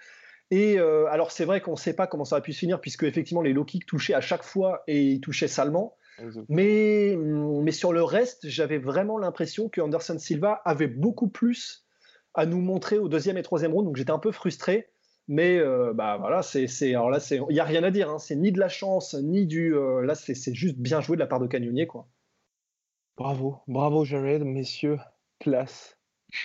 [0.51, 2.79] Et euh, alors c'est vrai qu'on ne sait pas comment ça aurait pu se finir,
[2.79, 5.95] puisque effectivement les low kicks touchaient à chaque fois et ils touchaient salement.
[6.47, 11.85] Mais, mais sur le reste, j'avais vraiment l'impression que Anderson Silva avait beaucoup plus
[12.33, 14.89] à nous montrer au deuxième et troisième round, donc j'étais un peu frustré.
[15.27, 18.09] Mais euh, bah voilà, c'est alors là, il n'y a rien à dire.
[18.09, 18.19] Hein.
[18.19, 19.75] C'est ni de la chance, ni du.
[19.75, 22.07] Euh, là, c'est juste bien joué de la part de Cagnonier, quoi.
[23.17, 24.99] Bravo, bravo Jared, messieurs,
[25.39, 25.94] classe.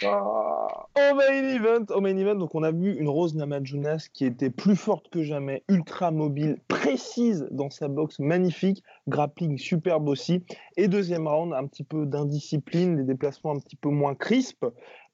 [0.04, 4.50] Ah, au main event, main event, donc on a vu une Rose Namajunas qui était
[4.50, 10.44] plus forte que jamais, ultra mobile, précise dans sa boxe, magnifique, grappling superbe aussi.
[10.76, 14.64] Et deuxième round, un petit peu d'indiscipline, des déplacements un petit peu moins crisp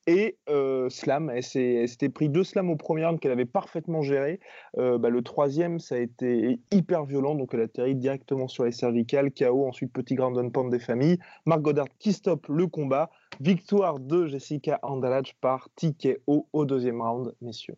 [0.06, 1.30] et euh, slam.
[1.30, 4.40] Elle s'était pris deux slams au premier round qu'elle avait parfaitement géré.
[4.78, 8.72] Euh, bah, le troisième, ça a été hyper violent, donc elle atterrit directement sur les
[8.72, 11.18] cervicales, KO, ensuite petit ground and pound des familles.
[11.44, 13.10] Marc Goddard qui stoppe le combat.
[13.40, 17.76] Victoire de Jessica Andalaj par TKO au deuxième round, messieurs.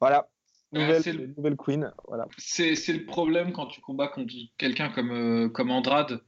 [0.00, 0.28] Voilà,
[0.72, 1.92] nouvelle, nouvelle queen.
[2.06, 2.26] Voilà.
[2.36, 6.20] C'est le problème quand tu combats contre quelqu'un comme, euh, comme Andrade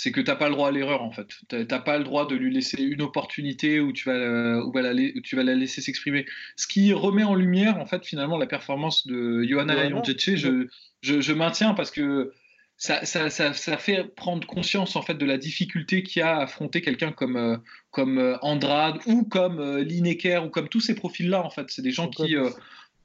[0.00, 1.26] c'est que tu n'as pas le droit à l'erreur en fait.
[1.48, 4.72] Tu n'as pas le droit de lui laisser une opportunité où tu vas, la, où
[4.72, 6.24] la, tu vas la laisser s'exprimer.
[6.54, 10.68] Ce qui remet en lumière en fait finalement la performance de Johanna Layon-Jetche, je,
[11.02, 12.32] je, je, maintiens parce que
[12.76, 16.36] ça, ça, ça, ça, fait prendre conscience en fait de la difficulté qu'il y a
[16.36, 17.56] à affronter quelqu'un comme, euh,
[17.90, 21.70] comme euh, Andrade ou comme euh, Lineker ou comme tous ces profils-là en fait.
[21.70, 22.36] C'est des gens qui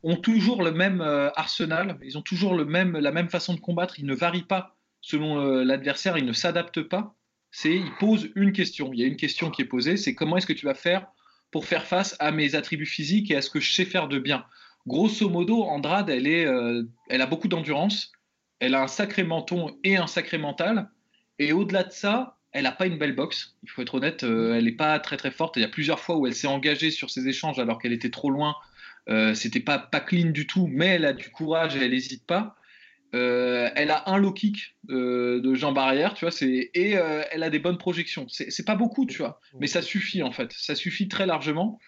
[0.03, 3.99] ont toujours le même arsenal, ils ont toujours le même, la même façon de combattre,
[3.99, 7.16] ils ne varient pas selon euh, l'adversaire, il ne s'adapte pas.
[7.52, 8.92] C'est il pose une question.
[8.94, 11.06] Il y a une question qui est posée, c'est comment est-ce que tu vas faire
[11.52, 14.18] pour faire face à mes attributs physiques et à ce que je sais faire de
[14.18, 14.44] bien?
[14.88, 18.12] Grosso modo, Andrade, elle, est, euh, elle a beaucoup d'endurance,
[18.60, 20.89] elle a un sacré menton et un sacré mental,
[21.38, 23.56] et au-delà de ça, elle n'a pas une belle boxe.
[23.63, 25.58] Il faut être honnête, euh, elle n'est pas très très forte.
[25.58, 28.10] Il y a plusieurs fois où elle s'est engagée sur ses échanges alors qu'elle était
[28.10, 28.56] trop loin.
[29.34, 32.56] C'était pas, pas clean du tout, mais elle a du courage et elle n'hésite pas.
[33.13, 36.91] Euh, elle a un low kick de Jean Barrière, tu vois, et
[37.32, 38.26] elle a des bonnes projections.
[38.30, 40.52] C'est pas beaucoup, tu vois, mais ça suffit en fait.
[40.54, 41.80] Ça suffit très largement.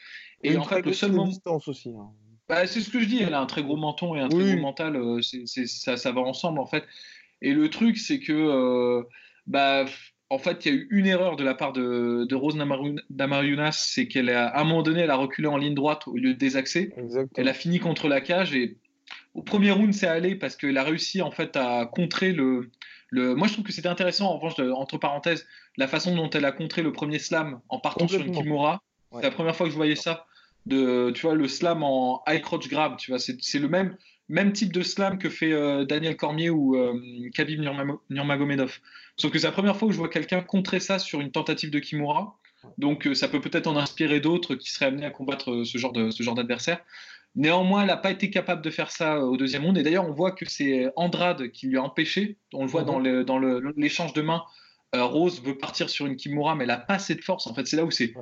[0.43, 1.27] Et, en fait, le seul moment.
[1.27, 1.89] distance aussi.
[1.89, 2.11] Hein.
[2.47, 3.23] Bah, c'est ce que je dis.
[3.23, 4.99] Elle a un très gros menton et un très gros mental.
[5.21, 6.83] ça, ça va ensemble en fait.
[7.41, 9.03] Et le truc, c'est que,
[9.47, 9.85] bah,
[10.29, 14.07] en fait, il y a eu une erreur de la part de, Rose Namarunas, c'est
[14.07, 16.39] qu'elle a, à un moment donné, elle a reculé en ligne droite au lieu de
[16.39, 16.93] désaxer.
[17.35, 18.77] Elle a fini contre la cage et
[19.36, 22.71] au premier round, c'est allé parce qu'elle a réussi en fait à contrer le,
[23.10, 23.36] le...
[23.36, 25.45] Moi, je trouve que c'était intéressant, en revanche, entre parenthèses,
[25.78, 28.82] la façon dont elle a contré le premier slam en partant sur une Kimura.
[29.13, 30.26] C'est la première fois que je voyais ça.
[30.65, 33.95] De, tu vois, le slam en high crotch grab, tu vois, c'est le même,
[34.30, 37.00] même type de slam que fait euh, Daniel Cormier ou euh,
[37.36, 37.62] Khabib
[38.10, 38.80] Nurmagomedov.
[39.15, 41.69] Sauf que c'est la première fois où je vois quelqu'un contrer ça sur une tentative
[41.69, 42.38] de Kimura.
[42.78, 45.78] Donc euh, ça peut peut-être en inspirer d'autres qui seraient amenés à combattre euh, ce
[45.78, 46.80] genre de ce genre d'adversaire.
[47.36, 49.78] Néanmoins, elle n'a pas été capable de faire ça au deuxième round.
[49.78, 52.38] Et d'ailleurs, on voit que c'est Andrade qui lui a empêché.
[52.54, 53.74] On le voit dans mhm.
[53.76, 54.43] l'échange de mains.
[54.93, 57.48] Rose veut partir sur une Kimura, mais elle n'a pas assez de force.
[57.48, 58.13] En fait, c'est là où c'est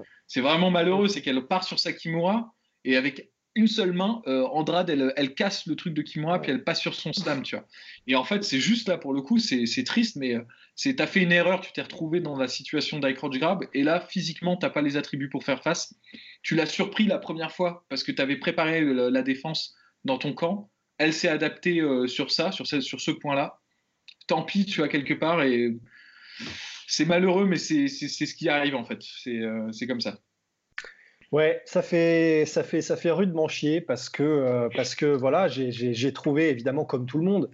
[0.41, 2.53] vraiment malheureux, c'est qu'elle part sur sa Kimura
[2.85, 6.63] et avec une seule main, euh, Andrade, elle, casse le truc de Kimura, puis elle
[6.63, 7.67] passe sur son slam, tu vois.
[8.07, 10.41] Et en fait, c'est juste là, pour le coup, c'est triste, mais euh,
[10.75, 14.01] c'est t'as fait une erreur, tu t'es retrouvé dans la situation d'Icroach Grab, et là,
[14.01, 15.93] physiquement, t'as pas les attributs pour faire face.
[16.41, 20.33] Tu l'as surpris la première fois, parce que tu avais préparé la, défense dans ton
[20.33, 20.71] camp.
[20.97, 23.59] Elle s'est adaptée euh, sur ça, sur ce, sur ce point-là.
[24.27, 25.77] Tant pis, tu vois, quelque part, et
[26.87, 29.01] c'est malheureux, mais c'est ce qui arrive, en fait.
[29.01, 30.17] C'est comme ça.
[31.33, 35.47] Ouais, ça fait, ça fait, ça fait rudement chier parce que, euh, parce que voilà,
[35.47, 37.49] j'ai trouvé évidemment comme tout le monde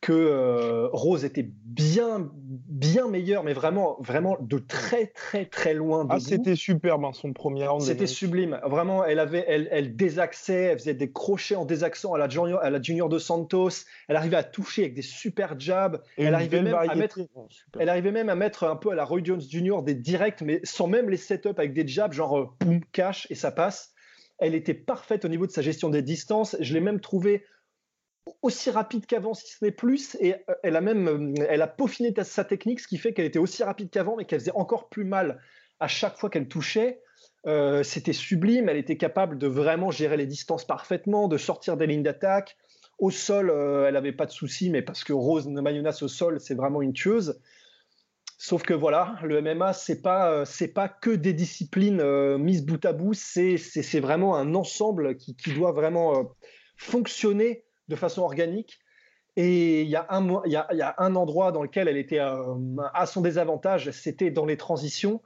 [0.00, 6.06] que euh, Rose était bien, bien meilleure, mais vraiment, vraiment de très, très, très loin.
[6.08, 7.82] Ah, c'était superbe, hein, son premier round.
[7.82, 8.60] C'était sublime.
[8.64, 12.60] Vraiment, elle avait, elle, elle désaxait, elle faisait des crochets en désaxant à la Junior,
[12.62, 13.70] à la junior de Santos.
[14.06, 16.00] Elle arrivait à toucher avec des super jabs.
[16.16, 17.18] elle arrivait même à mettre,
[17.78, 20.60] elle arrivait même à mettre un peu à la Roy Jones Junior des directs, mais
[20.62, 23.92] sans même les setups avec des jabs, genre euh, boum, cash et ça passe.
[24.38, 26.56] Elle était parfaite au niveau de sa gestion des distances.
[26.60, 27.42] Je l'ai même trouvé
[28.42, 30.16] aussi rapide qu'avant, si ce n'est plus.
[30.20, 33.26] Et euh, elle a même euh, elle a peaufiné sa technique, ce qui fait qu'elle
[33.26, 35.40] était aussi rapide qu'avant, mais qu'elle faisait encore plus mal
[35.80, 37.00] à chaque fois qu'elle touchait.
[37.46, 38.68] Euh, c'était sublime.
[38.68, 42.56] Elle était capable de vraiment gérer les distances parfaitement, de sortir des lignes d'attaque.
[42.98, 43.50] Au sol,
[43.86, 46.92] elle n'avait pas de soucis, mais parce que Rose Mayunas au sol, c'est vraiment une
[46.92, 47.40] tueuse.
[48.38, 52.02] Sauf que voilà, le MMA, c'est pas c'est pas que des disciplines
[52.38, 56.34] mises bout à bout, c'est vraiment un ensemble qui doit vraiment
[56.76, 58.78] fonctionner de façon organique.
[59.36, 62.56] Et il y, a un, il, y a, un endroit dans lequel elle était euh,
[62.92, 65.22] à son désavantage, c'était dans les transitions.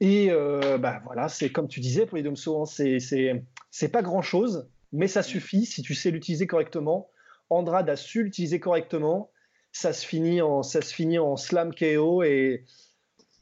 [0.00, 4.22] Et euh, bah, voilà, c'est comme tu disais pour les Domso, hein, c'est pas grand
[4.22, 7.10] chose, mais ça suffit si tu sais l'utiliser correctement.
[7.50, 9.30] Andrade a su l'utiliser correctement.
[9.70, 12.64] Ça se finit en, ça se finit en slam KO et,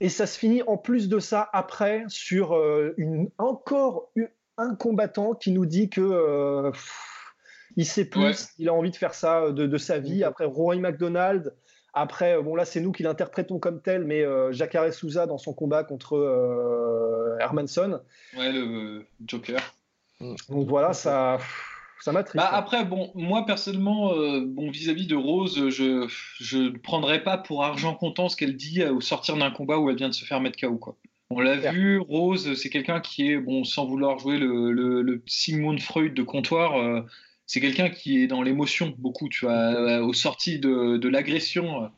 [0.01, 4.11] et ça se finit en plus de ça après sur euh, une, encore
[4.57, 6.73] un combattant qui nous dit que
[7.81, 10.23] il sait plus, il a envie de faire ça euh, de, sa vie.
[10.23, 11.55] Après Roy McDonald,
[11.95, 15.38] après, euh, bon là c'est nous qui l'interprétons comme tel, mais euh, Jacare Souza dans
[15.38, 18.01] son combat contre euh, Hermanson.
[18.37, 19.61] Ouais, le Joker.
[20.21, 21.38] Donc voilà, ça,
[22.03, 24.12] ça m'a bah, après, bon, moi personnellement,
[24.43, 26.07] bon vis-à-vis de Rose, je
[26.38, 29.88] je ne prendrais pas pour argent comptant ce qu'elle dit au sortir d'un combat où
[29.88, 30.97] elle vient de se faire mettre KO quoi.
[31.31, 35.81] On l'a vu, Rose, c'est quelqu'un qui est, bon, sans vouloir jouer le, le, Sigmund
[35.81, 37.05] Freud de comptoir,
[37.51, 41.89] c'est quelqu'un qui est dans l'émotion beaucoup, tu vois, euh, aux sorties de, l'agression euh,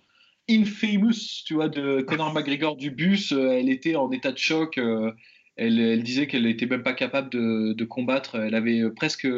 [0.49, 4.81] infamous, tu vois, de Conor McGregor du bus, euh, elle était en état de choc.
[5.57, 8.37] Elle, disait qu'elle n'était même pas capable de, combattre.
[8.37, 9.29] Elle avait presque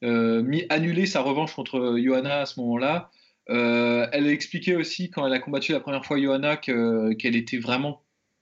[0.00, 3.10] mis, annulé sa revanche contre Johanna à ce moment-là.
[3.48, 8.00] elle a expliqué aussi quand elle a combattu la première fois Johanna qu'elle était vraiment,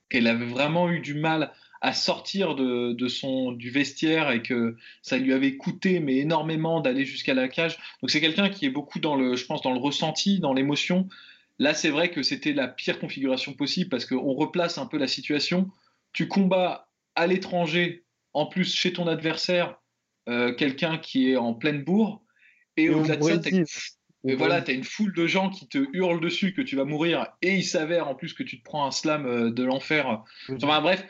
[0.09, 5.19] qu'elle avait vraiment eu du mal à sortir de, son du vestiaire et que ça
[5.19, 7.79] lui avait coûté mais énormément d'aller jusqu'à la cage.
[8.03, 11.09] Donc c'est quelqu'un qui est beaucoup dans le, je pense, dans le ressenti, dans l'émotion.
[11.59, 15.09] Là, c'est vrai que c'était la pire configuration possible parce qu'on replace un peu la
[15.09, 15.69] situation.
[16.13, 19.77] Tu combats à l'étranger, en plus chez ton adversaire,
[20.29, 22.23] euh, quelqu'un qui est en pleine bourre,
[22.77, 23.65] et, au-delà de ça, tu
[24.35, 27.55] voilà, as une foule de gens qui te hurlent dessus que tu vas mourir, et
[27.57, 30.23] il s'avère en plus que tu te prends un slam euh, de l'enfer.
[30.49, 31.05] Enfin bref,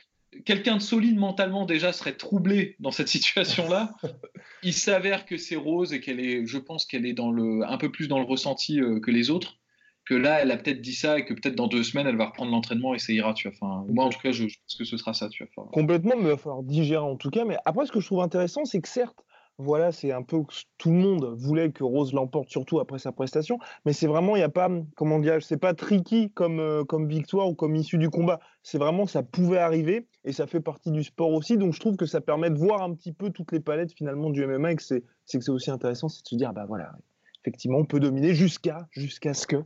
[0.45, 3.95] quelqu'un de solide mentalement déjà serait troublé dans cette situation-là.
[4.63, 7.79] Il s'avère que c'est Rose et qu'elle est, je pense qu'elle est dans le, un
[7.79, 9.59] peu plus dans le ressenti euh, que les autres.
[10.05, 12.27] Que là, elle a peut-être dit ça et que peut-être dans deux semaines, elle va
[12.27, 13.35] reprendre l'entraînement et ça ira.
[13.35, 13.57] Tu vois.
[13.61, 15.29] Enfin, moi, en tout cas, je, pense que ce sera ça.
[15.29, 15.69] Tu vois.
[15.71, 17.45] Complètement, mais il va falloir digérer en tout cas.
[17.45, 19.23] Mais après, ce que je trouve intéressant, c'est que certes,
[19.59, 20.39] voilà, c'est un peu
[20.79, 23.59] tout le monde voulait que Rose l'emporte, surtout après sa prestation.
[23.85, 27.09] Mais c'est vraiment, il n'y a pas, comment dire, c'est pas tricky comme, euh, comme
[27.09, 28.39] victoire ou comme issue du combat.
[28.63, 31.59] C'est vraiment, ça pouvait arriver et ça fait partie du sport aussi.
[31.59, 34.31] Donc je trouve que ça permet de voir un petit peu toutes les palettes finalement
[34.31, 36.93] du MMA et que c'est, que c'est aussi intéressant, c'est de se dire, bah voilà,
[37.43, 39.57] effectivement, on peut dominer jusqu'à, jusqu'à ce que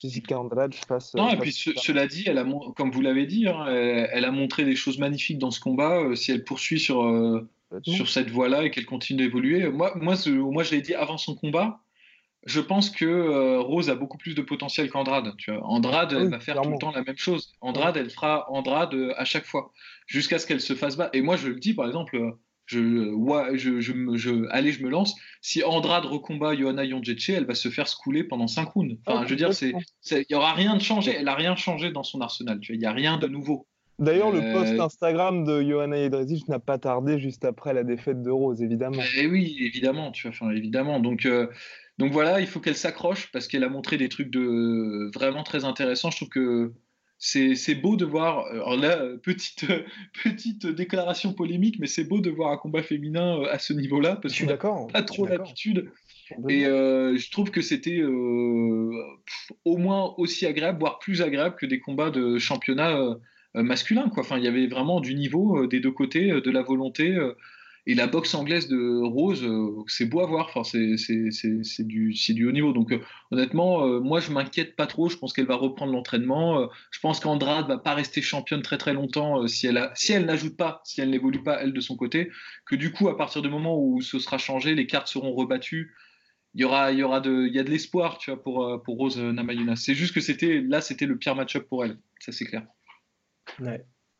[0.00, 1.14] Jessica Andrade fasse.
[1.14, 4.64] Non, et puis cela dit, elle a, comme vous l'avez dit, hein, elle, a montré
[4.64, 6.00] des choses magnifiques dans ce combat.
[6.00, 7.48] Euh, si elle poursuit sur euh,
[7.82, 9.68] sur cette voie-là et qu'elle continue d'évoluer.
[9.68, 11.80] Moi, moi, moi, je l'ai dit avant son combat.
[12.44, 15.34] Je pense que euh, Rose a beaucoup plus de potentiel qu'Andrade.
[15.62, 17.52] Andrade, elle va faire tout le temps la même chose.
[17.60, 19.72] Andrade, elle fera Andrade euh, à chaque fois,
[20.06, 21.16] jusqu'à ce qu'elle se fasse battre.
[21.16, 24.90] Et moi, je le dis, par exemple, je, ouais, je, je, je, allez, je me
[24.90, 25.16] lance.
[25.40, 28.96] Si Andrade recombat Johanna Yonjeche, elle va se faire scouler pendant 5 rounds.
[29.06, 31.14] Enfin, je veux dire, il n'y aura rien de changé.
[31.16, 32.60] Elle n'a rien changé dans son arsenal.
[32.68, 33.66] Il n'y a rien de nouveau.
[33.98, 38.22] D'ailleurs, le post euh, Instagram de Johanna Jedrzejczyk n'a pas tardé juste après la défaite
[38.22, 39.00] de Rose, évidemment.
[39.00, 41.00] Et eh oui, évidemment, tu vois, enfin, évidemment.
[41.00, 41.46] Donc, euh,
[41.96, 45.64] donc voilà, il faut qu'elle s'accroche parce qu'elle a montré des trucs de vraiment très
[45.64, 46.10] intéressants.
[46.10, 46.72] Je trouve que
[47.18, 48.44] c'est beau de voir.
[48.48, 49.64] Alors là, petite
[50.22, 54.16] petite déclaration polémique, mais c'est beau de voir un combat féminin euh, à ce niveau-là
[54.16, 54.88] parce que suis d'accord.
[54.88, 55.90] Pas trop d'habitude.
[56.50, 58.02] Et je trouve que c'était
[59.64, 63.14] au moins aussi agréable, voire plus agréable que des combats de championnat euh,
[63.62, 64.08] masculin.
[64.08, 64.22] Quoi.
[64.22, 67.16] Enfin, il y avait vraiment du niveau euh, des deux côtés, euh, de la volonté.
[67.86, 69.46] et la boxe anglaise de Rose,
[69.86, 70.48] c'est beau à voir.
[70.52, 72.72] Enfin, c'est du, du haut niveau.
[72.72, 72.92] Donc,
[73.30, 75.08] honnêtement, moi, je m'inquiète pas trop.
[75.08, 76.68] Je pense qu'elle va reprendre l'entraînement.
[76.90, 80.56] je pense qu'Andrade va pas rester championne très très longtemps si elle, si elle n'ajoute
[80.56, 82.30] pas, si elle n'évolue pas elle de son côté.
[82.66, 85.94] Que du coup, à partir du moment où ce sera changé, les cartes seront rebattues
[86.54, 88.82] il y aura, il y aura de, il y a de l'espoir, tu vois, pour,
[88.82, 89.76] pour Rose Namayuna.
[89.76, 91.98] C'est juste que c'était, là, c'était le pire match-up pour elle.
[92.18, 92.66] Ça, c'est clair.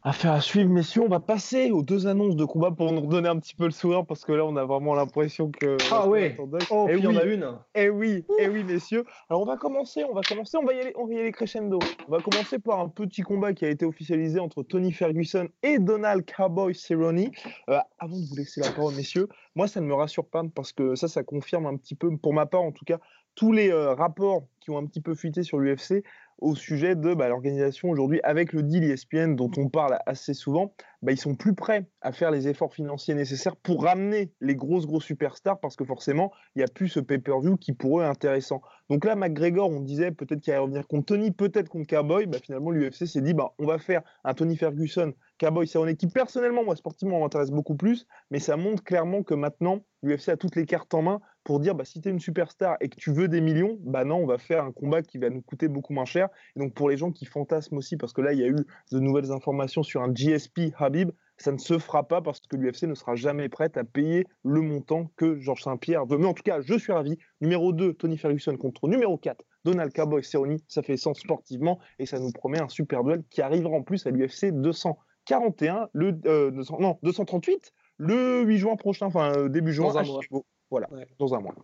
[0.09, 1.03] Affaire à suivre, messieurs.
[1.03, 3.73] On va passer aux deux annonces de combat pour nous redonner un petit peu le
[3.73, 5.77] sourire parce que là, on a vraiment l'impression que.
[5.91, 6.37] Ah ouais.
[6.71, 7.17] Oh, et puis oui.
[7.17, 7.59] en a une.
[7.75, 9.05] Et eh oui, et eh oui, messieurs.
[9.29, 10.05] Alors, on va commencer.
[10.05, 10.57] On va commencer.
[10.59, 10.93] On va y aller.
[10.97, 11.81] On va y aller crescendo.
[12.07, 15.81] On va commencer par un petit combat qui a été officialisé entre Tony Ferguson et
[15.81, 17.33] Donald Cowboy Cerrone.
[17.69, 20.73] Euh, avant de vous laisser la parole, messieurs, moi, ça ne me rassure pas parce
[20.73, 23.01] que ça, ça confirme un petit peu, pour ma part en tout cas,
[23.35, 26.05] tous les euh, rapports qui ont un petit peu fuité sur l'UFC
[26.39, 30.75] au sujet de bah, l'organisation aujourd'hui avec le deal ESPN dont on parle assez souvent,
[31.03, 34.87] bah, ils sont plus prêts à faire les efforts financiers nécessaires pour ramener les grosses
[34.87, 38.07] grosses superstars parce que forcément il n'y a plus ce pay-per-view qui pour eux est
[38.07, 38.61] intéressant.
[38.91, 42.39] Donc là McGregor on disait peut-être qu'il allait revenir contre Tony, peut-être contre Cowboy, bah,
[42.43, 46.65] finalement l'UFC s'est dit on va faire un Tony Ferguson, Cowboy c'est une équipe personnellement
[46.65, 50.67] moi sportivement m'intéresse beaucoup plus, mais ça montre clairement que maintenant l'UFC a toutes les
[50.67, 53.29] cartes en main pour dire bah, si tu es une superstar et que tu veux
[53.29, 56.05] des millions, bah non, on va faire un combat qui va nous coûter beaucoup moins
[56.05, 56.29] cher.
[56.57, 58.57] Et donc pour les gens qui fantasment aussi, parce que là il y a eu
[58.91, 62.83] de nouvelles informations sur un GSP Habib, ça ne se fera pas parce que l'UFC
[62.83, 66.19] ne sera jamais prête à payer le montant que Georges Saint-Pierre veut.
[66.19, 67.17] Mais en tout cas, je suis ravi.
[67.41, 70.59] Numéro 2, Tony Ferguson contre numéro 4, Donald Cowboy Cerrone.
[70.67, 74.05] Ça fait sens sportivement et ça nous promet un super duel qui arrivera en plus
[74.09, 79.93] à l'UFC 241, le, euh, non, 238, le 8 juin prochain, enfin euh, début juin.
[79.93, 80.43] Dans un mois.
[80.71, 81.55] Voilà, dans un mois.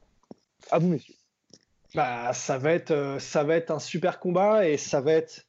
[0.71, 1.15] À vous, messieurs.
[1.95, 5.47] Bah, ça, va être, euh, ça va être un super combat et ça va être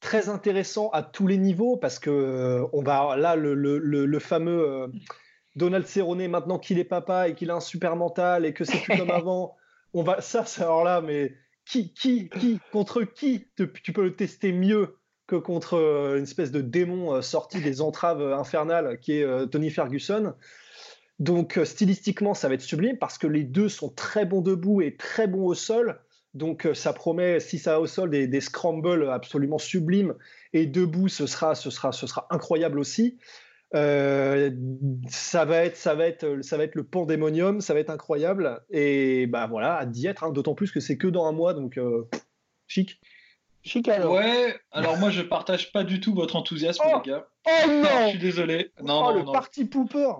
[0.00, 4.18] très intéressant à tous les niveaux parce que euh, on va là le, le, le,
[4.18, 4.88] fameux euh,
[5.54, 8.78] Donald Cerrone maintenant qu'il est papa et qu'il a un super mental et que c'est
[8.78, 9.56] plus comme avant
[9.92, 11.34] on va ça c'est alors là mais
[11.66, 15.74] qui qui qui contre qui tu peux le tester mieux que contre
[16.16, 20.34] une espèce de démon sorti des entraves infernales qui est Tony Ferguson?
[21.20, 24.80] Donc euh, stylistiquement, ça va être sublime parce que les deux sont très bons debout
[24.80, 26.00] et très bons au sol.
[26.32, 30.14] Donc euh, ça promet, si ça a au sol, des, scrambles absolument sublimes.
[30.54, 33.18] Et debout, ce sera, ce sera, ce sera incroyable aussi.
[33.74, 34.50] Euh,
[35.08, 38.62] ça va être, ça va être, ça va être le pandémonium, ça va être incroyable.
[38.70, 40.24] Et bah voilà, à d'y être.
[40.24, 41.78] Hein, d'autant plus que c'est que dans un mois, donc
[42.66, 42.98] chic.
[43.62, 44.14] Chic alors.
[44.14, 47.26] Ouais, alors moi je partage pas du tout votre enthousiasme, oh les gars.
[47.46, 48.72] Oh non, Je suis désolé.
[48.82, 49.32] Non, oh, non, le non.
[49.32, 50.12] parti pooper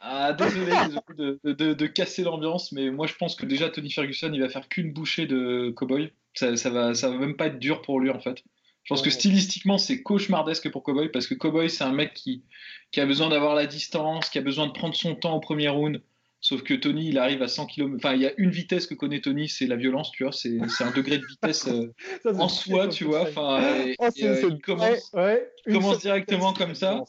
[0.00, 0.72] ah, désolé,
[1.16, 4.48] de, de, de, casser l'ambiance, mais moi je pense que déjà Tony Ferguson il va
[4.48, 6.12] faire qu'une bouchée de Cowboy.
[6.34, 8.42] Ça, ça, va, ça va même pas être dur pour lui en fait.
[8.84, 12.42] Je pense que stylistiquement c'est cauchemardesque pour Cowboy parce que Cowboy c'est un mec qui,
[12.90, 15.68] qui a besoin d'avoir la distance, qui a besoin de prendre son temps au premier
[15.68, 16.00] round.
[16.40, 17.96] Sauf que Tony, il arrive à 100 km.
[17.96, 20.32] Enfin, il y a une vitesse que connaît Tony, c'est la violence, tu vois.
[20.32, 21.92] C'est un degré de vitesse euh,
[22.38, 23.22] en soi, tu vois.
[23.22, 23.60] Enfin,
[23.98, 27.02] oh, euh, il commence, ouais, commence directement comme ça.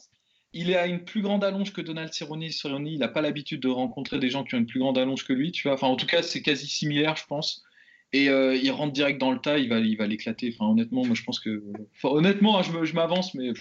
[0.52, 2.50] Il a une plus grande allonge que Donald Cerrone.
[2.50, 5.24] Cerrone, il n'a pas l'habitude de rencontrer des gens qui ont une plus grande allonge
[5.24, 5.74] que lui, tu vois.
[5.74, 7.64] Enfin, en tout cas, c'est quasi similaire, je pense.
[8.12, 10.52] Et euh, il rentre direct dans le tas, il va, il va l'éclater.
[10.52, 11.62] Enfin, honnêtement, moi je pense que.
[12.02, 13.52] honnêtement, hein, je m'avance, mais.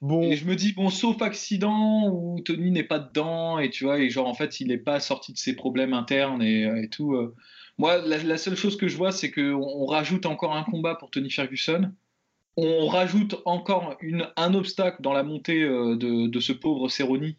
[0.00, 0.22] Bon.
[0.22, 4.00] Et je me dis, bon, sauf accident où Tony n'est pas dedans, et tu vois,
[4.00, 7.14] et genre en fait, il n'est pas sorti de ses problèmes internes et, tout.
[7.14, 7.36] Euh.
[7.78, 11.10] Moi, la, seule chose que je vois, c'est qu'on on rajoute encore un combat pour
[11.10, 11.92] Tony Ferguson.
[12.56, 17.34] On rajoute encore une, un obstacle dans la montée euh, de, de ce pauvre Cerrone.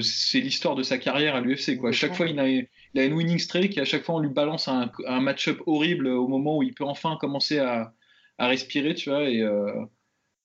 [0.00, 1.76] C'est l'histoire de sa carrière à l'UFC.
[1.78, 1.90] Quoi.
[1.90, 4.20] À chaque fois, il a, il a, une winning streak et à chaque fois, on
[4.20, 7.92] lui balance un, un match-up horrible au moment où il peut enfin commencer à,
[8.38, 9.28] à respirer, tu vois.
[9.28, 9.84] Et euh,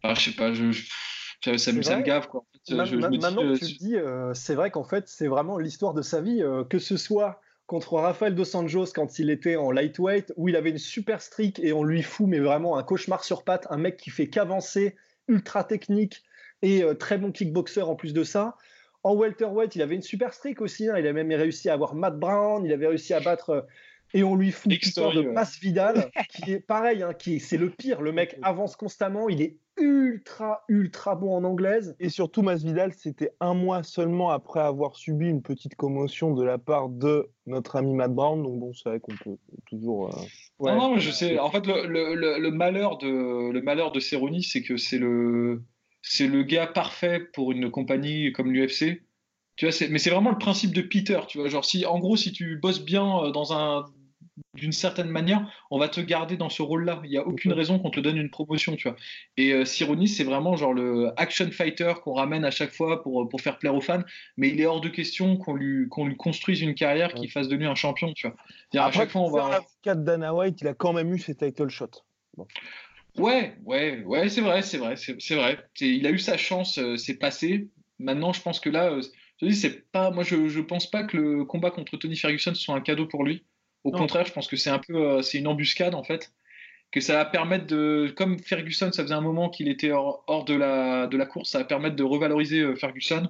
[0.04, 0.72] je sais pas, je,
[1.44, 2.28] ça, ça, me gave.
[2.28, 2.46] Quoi.
[2.70, 6.42] maintenant que tu dis, euh, c'est vrai qu'en fait, c'est vraiment l'histoire de sa vie,
[6.42, 10.58] euh, que ce soit contre Rafael Dos Anjos quand il était en lightweight, où il
[10.58, 13.78] avait une super streak et on lui fout, mais vraiment un cauchemar sur pattes, un
[13.78, 14.96] mec qui fait qu'avancer,
[15.28, 16.24] ultra technique
[16.62, 18.58] et très bon kickboxer en plus de ça.
[19.04, 20.90] En welterweight, il avait une super streak aussi.
[20.90, 20.98] Hein.
[20.98, 22.66] Il a même réussi à avoir Matt Brown.
[22.66, 23.50] Il avait réussi à battre.
[23.52, 23.62] Euh,
[24.14, 28.02] et on lui fout l'histoire de Masvidal, qui est pareil, hein, qui c'est le pire.
[28.02, 29.30] Le mec avance constamment.
[29.30, 31.96] Il est ultra, ultra bon en anglaise.
[32.00, 36.58] Et surtout, Masvidal, c'était un mois seulement après avoir subi une petite commotion de la
[36.58, 38.42] part de notre ami Matt Brown.
[38.42, 40.10] Donc bon, c'est vrai qu'on peut toujours.
[40.10, 40.22] Euh,
[40.60, 41.40] non, non, je sais.
[41.40, 45.64] En fait, le, le, le malheur de le malheur de Cerrone, c'est que c'est le
[46.02, 49.02] c'est le gars parfait pour une compagnie comme l'UFC.
[49.56, 51.50] Tu vois, mais c'est vraiment le principe de Peter, tu vois.
[51.50, 53.86] Genre, si, en gros, si tu bosses bien euh, dans un,
[54.54, 57.02] d'une certaine manière, on va te garder dans ce rôle-là.
[57.04, 58.98] Il n'y a aucune raison qu'on te donne une promotion, tu vois.
[59.38, 63.42] Et euh, c'est vraiment genre le action fighter qu'on ramène à chaque fois pour, pour
[63.42, 64.04] faire plaire aux fans,
[64.38, 67.48] mais il est hors de question qu'on lui, qu'on lui construise une carrière qui fasse
[67.48, 68.86] de lui un champion, tu vois.
[68.86, 69.62] à chaque fois, on va.
[69.86, 72.04] de Dana White, il a quand même eu ses title shots.
[72.38, 72.48] Bon.
[73.18, 75.60] Ouais, ouais, ouais, c'est vrai, c'est vrai, c'est vrai.
[75.82, 77.68] Il a eu sa chance, euh, c'est passé.
[77.98, 79.02] Maintenant, je pense que là, euh,
[79.42, 82.54] je dis, c'est pas, moi, je, je pense pas que le combat contre Tony Ferguson
[82.56, 83.44] soit un cadeau pour lui.
[83.84, 86.32] Au contraire, je pense que c'est un peu, euh, c'est une embuscade en fait,
[86.92, 90.46] que ça va permettre de, comme Ferguson, ça faisait un moment qu'il était hors, hors,
[90.46, 93.30] de la de la course, ça va permettre de revaloriser Ferguson.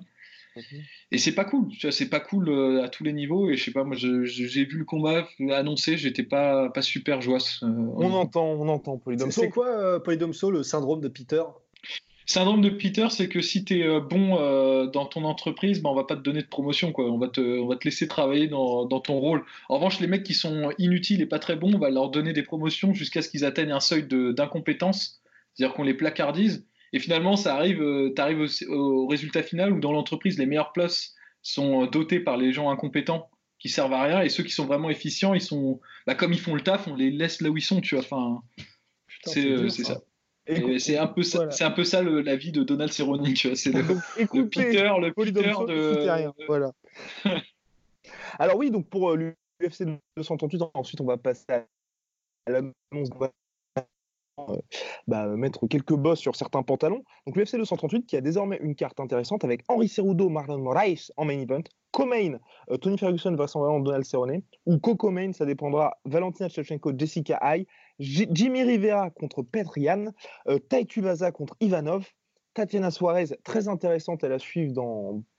[1.12, 3.50] Et c'est pas cool, c'est pas cool euh, à tous les niveaux.
[3.50, 7.20] Et je sais pas, moi j'ai vu le combat annoncé, j'étais pas, pas super.
[7.20, 9.41] Euh, on entend, on entend Polydomso.
[9.41, 11.43] C'est quoi euh, Polydomso, le syndrome de Peter?
[12.32, 14.36] Syndrome de Peter, c'est que si tu es bon
[14.86, 17.05] dans ton entreprise, ben, on va pas te donner de promotion, quoi.
[17.05, 19.43] On va te, on va te laisser travailler dans, dans, ton rôle.
[19.67, 22.32] En revanche, les mecs qui sont inutiles et pas très bons, on va leur donner
[22.32, 25.21] des promotions jusqu'à ce qu'ils atteignent un seuil d'incompétence,
[25.55, 26.67] c'est-à-dire qu'on les placardise.
[26.93, 30.71] Et finalement, ça arrive, euh, tu arrives au, résultat final où dans l'entreprise, les meilleures
[30.71, 34.51] places sont euh, dotées par les gens incompétents qui servent à rien et ceux qui
[34.51, 37.49] sont vraiment efficients, ils sont, bah, comme ils font le taf, on les laisse là
[37.49, 38.03] où ils sont, tu vois.
[38.03, 38.41] Enfin,
[39.25, 40.01] c'est euh, ça.
[40.80, 43.56] C'est un peu ça, c'est un peu ça la vie de Donald Cerrone, tu vois.
[43.56, 43.84] C'est le,
[44.50, 46.45] Peter, le Peter de.
[46.47, 46.72] Voilà.
[48.39, 49.84] Alors oui, donc pour l'UFC
[50.18, 51.66] 238, ensuite on va passer à
[52.47, 53.10] l'annonce
[54.47, 54.56] euh,
[55.08, 57.04] bah, mettre quelques bosses sur certains pantalons.
[57.26, 61.26] Donc l'UFC 238 qui a désormais une carte intéressante avec Henri Cerudo, Marlon Moraes en
[61.26, 62.38] main event, Co-main,
[62.70, 67.39] euh, Tony Ferguson vraisemblablement Donald Cerrone, ou Coco-main, ça dépendra, Valentina Shevchenko, Jessica
[68.00, 70.14] Jimmy Rivera contre Petrian,
[70.47, 70.88] euh, Tai
[71.34, 72.08] contre Ivanov,
[72.54, 74.74] Tatiana Suarez, très intéressante à la suivre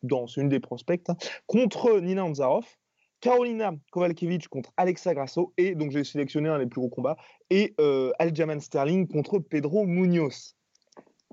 [0.02, 2.64] dans, une des prospects, hein, contre Nina Anzarov,
[3.20, 7.16] Carolina Kovalkiewicz contre Alexa Grasso, et donc j'ai sélectionné un des plus gros combats,
[7.50, 10.56] et euh, Aljamain Sterling contre Pedro Munoz.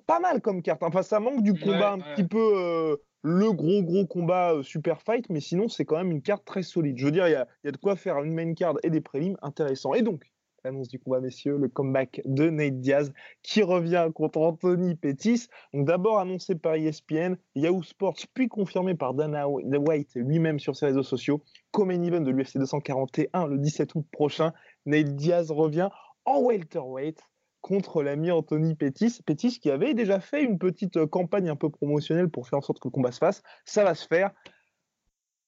[0.05, 3.84] Pas mal comme carte, enfin ça manque du combat un petit peu euh, le gros
[3.84, 6.97] gros combat euh, super fight, mais sinon c'est quand même une carte très solide.
[6.97, 8.89] Je veux dire, il y a, y a, de quoi faire une main card et
[8.89, 9.93] des prélims intéressants.
[9.93, 10.23] Et donc,
[10.68, 13.11] l'annonce du combat, messieurs, le comeback de Nate Diaz
[13.41, 15.47] qui revient contre Anthony Pettis.
[15.74, 20.88] Donc d'abord annoncé par ESPN, Yahoo Sports, puis confirmé par Dana White lui-même sur ses
[20.88, 21.41] réseaux sociaux.
[21.72, 24.53] Comme event de l'UFC 241 le 17 août prochain,
[24.86, 25.89] Nate Diaz revient
[26.26, 27.22] en welterweight
[27.61, 29.22] contre l'ami Anthony Pettis.
[29.26, 32.61] Pettis qui avait déjà fait une petite euh, campagne un peu promotionnelle pour faire en
[32.61, 33.41] sorte que le combat se fasse.
[33.65, 34.32] Ça va se faire.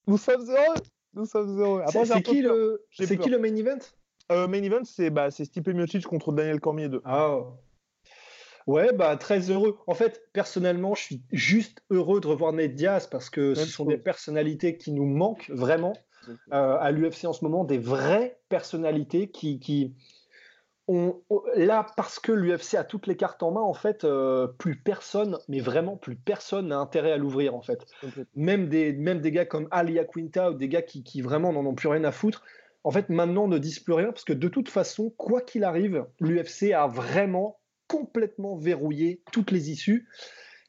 [0.07, 0.75] Nous sommes heureux.
[1.13, 1.83] Nous sommes heureux.
[1.87, 2.81] C'est qui, le...
[2.97, 3.79] qui le main event?
[4.31, 7.01] Euh, main event, c'est bah, Stipe Miocic contre Daniel Cormier 2.
[7.05, 7.39] Ah.
[8.67, 9.79] Ouais, bah très heureux.
[9.87, 13.85] En fait, personnellement, je suis juste heureux de revoir Ned Diaz parce que ce sont
[13.85, 15.93] des personnalités qui nous manquent vraiment
[16.53, 19.95] euh, à l'UFC en ce moment, des vraies personnalités qui, qui
[20.87, 21.21] ont
[21.55, 23.61] là parce que l'UFC a toutes les cartes en main.
[23.61, 27.87] En fait, euh, plus personne, mais vraiment plus personne n'a intérêt à l'ouvrir en fait.
[28.35, 31.65] Même des même des gars comme Alia Quinta ou des gars qui, qui vraiment n'en
[31.65, 32.43] ont plus rien à foutre
[32.83, 36.05] en fait, maintenant, ne disent plus rien parce que de toute façon, quoi qu'il arrive,
[36.19, 40.07] l'UFC a vraiment complètement verrouillé toutes les issues.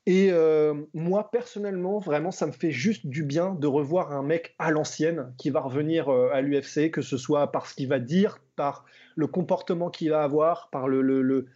[0.07, 4.55] Et euh, moi, personnellement, vraiment, ça me fait juste du bien de revoir un mec
[4.59, 7.99] à l'ancienne qui va revenir euh, à l'UFC, que ce soit par ce qu'il va
[7.99, 11.47] dire, par le comportement qu'il va avoir, par le, le, le...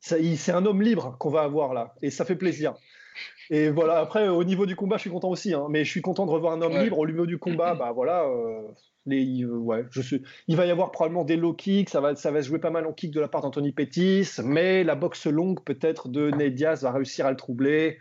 [0.00, 2.74] c'est un homme libre qu'on va avoir là, et ça fait plaisir.
[3.50, 6.02] Et voilà, après, au niveau du combat, je suis content aussi, hein, mais je suis
[6.02, 6.98] content de revoir un homme libre.
[6.98, 8.62] Au niveau du combat, bah voilà, euh,
[9.06, 12.30] les, ouais, je suis, il va y avoir probablement des low kicks, ça va, ça
[12.30, 15.26] va se jouer pas mal en kick de la part d'Anthony Pettis, mais la boxe
[15.26, 17.98] longue, peut-être, de Ned Diaz va réussir à le troubler.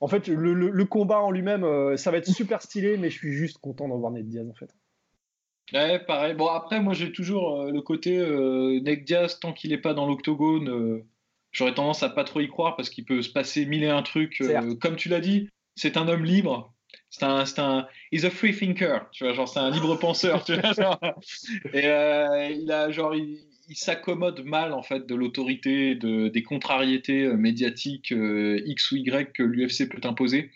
[0.00, 3.18] En fait, le, le, combat en lui-même, euh, ça va être super stylé, mais je
[3.18, 4.74] suis juste content de voir Ned Diaz, en fait.
[5.72, 6.34] Ouais, pareil.
[6.34, 10.06] Bon, après, moi, j'ai toujours euh, le côté Ned Diaz, tant qu'il n'est pas dans
[10.06, 11.04] l'octogone
[11.52, 14.02] j'aurais tendance à pas trop y croire parce qu'il peut se passer mille et un
[14.02, 14.40] trucs.
[14.40, 16.72] Euh, comme tu l'as dit, c'est un homme libre.
[17.10, 20.44] C'est un, c'est un, he's a free thinker, tu vois, genre c'est un libre penseur,
[20.44, 21.00] tu vois, genre,
[21.72, 23.38] et euh, il a genre il,
[23.72, 29.44] s'accommode mal en fait de l'autorité, de, des contrariétés euh, médiatiques X ou Y que
[29.44, 30.50] l'UFC peut imposer.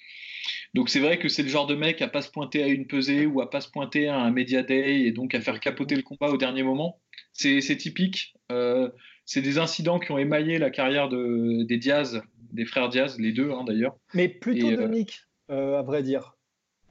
[0.74, 2.86] Donc c'est vrai que c'est le genre de mec à pas se pointer à une
[2.86, 5.94] pesée ou à pas se pointer à un media day et donc à faire capoter
[5.94, 7.00] le combat au dernier moment.
[7.32, 8.34] C'est, c'est typique.
[8.50, 8.90] Euh,
[9.24, 12.22] c'est des incidents qui ont émaillé la carrière de, des Diaz,
[12.52, 13.96] des frères Diaz, les deux hein, d'ailleurs.
[14.12, 16.34] Mais plutôt euh, Nick, euh, à vrai dire.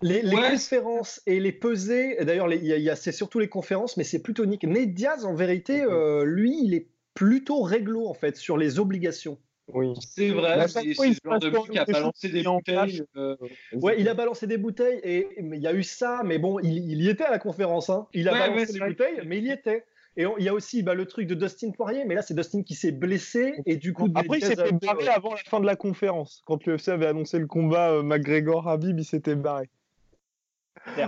[0.03, 2.49] Les, conférences et les pesées, d'ailleurs,
[2.97, 4.65] c'est surtout les conférences, mais c'est plutôt Nick.
[4.65, 5.89] Mais Diaz, en vérité, mhm.
[5.89, 9.37] euh, lui, il est plutôt réglo en fait sur les obligations.
[9.69, 9.93] Oui.
[10.01, 13.03] C'est vrai, c'est le genre de mec qui a balancé des bouteilles.
[13.71, 17.01] Ouais, il a balancé des bouteilles et il y a eu ça, mais bon, il,
[17.01, 17.89] y était à la conférence.
[17.89, 18.07] Hein.
[18.13, 19.85] Il a balancé des bouteilles, mais il y était.
[20.15, 22.61] Et il y a aussi bah, le truc de Dustin Poirier, mais là c'est Dustin
[22.61, 24.07] qui s'est blessé et du coup.
[24.13, 26.43] Après il s'était barré avant la fin de la conférence.
[26.45, 29.69] Quand l'UFC avait annoncé le combat euh, McGregor-Habib, il s'était barré.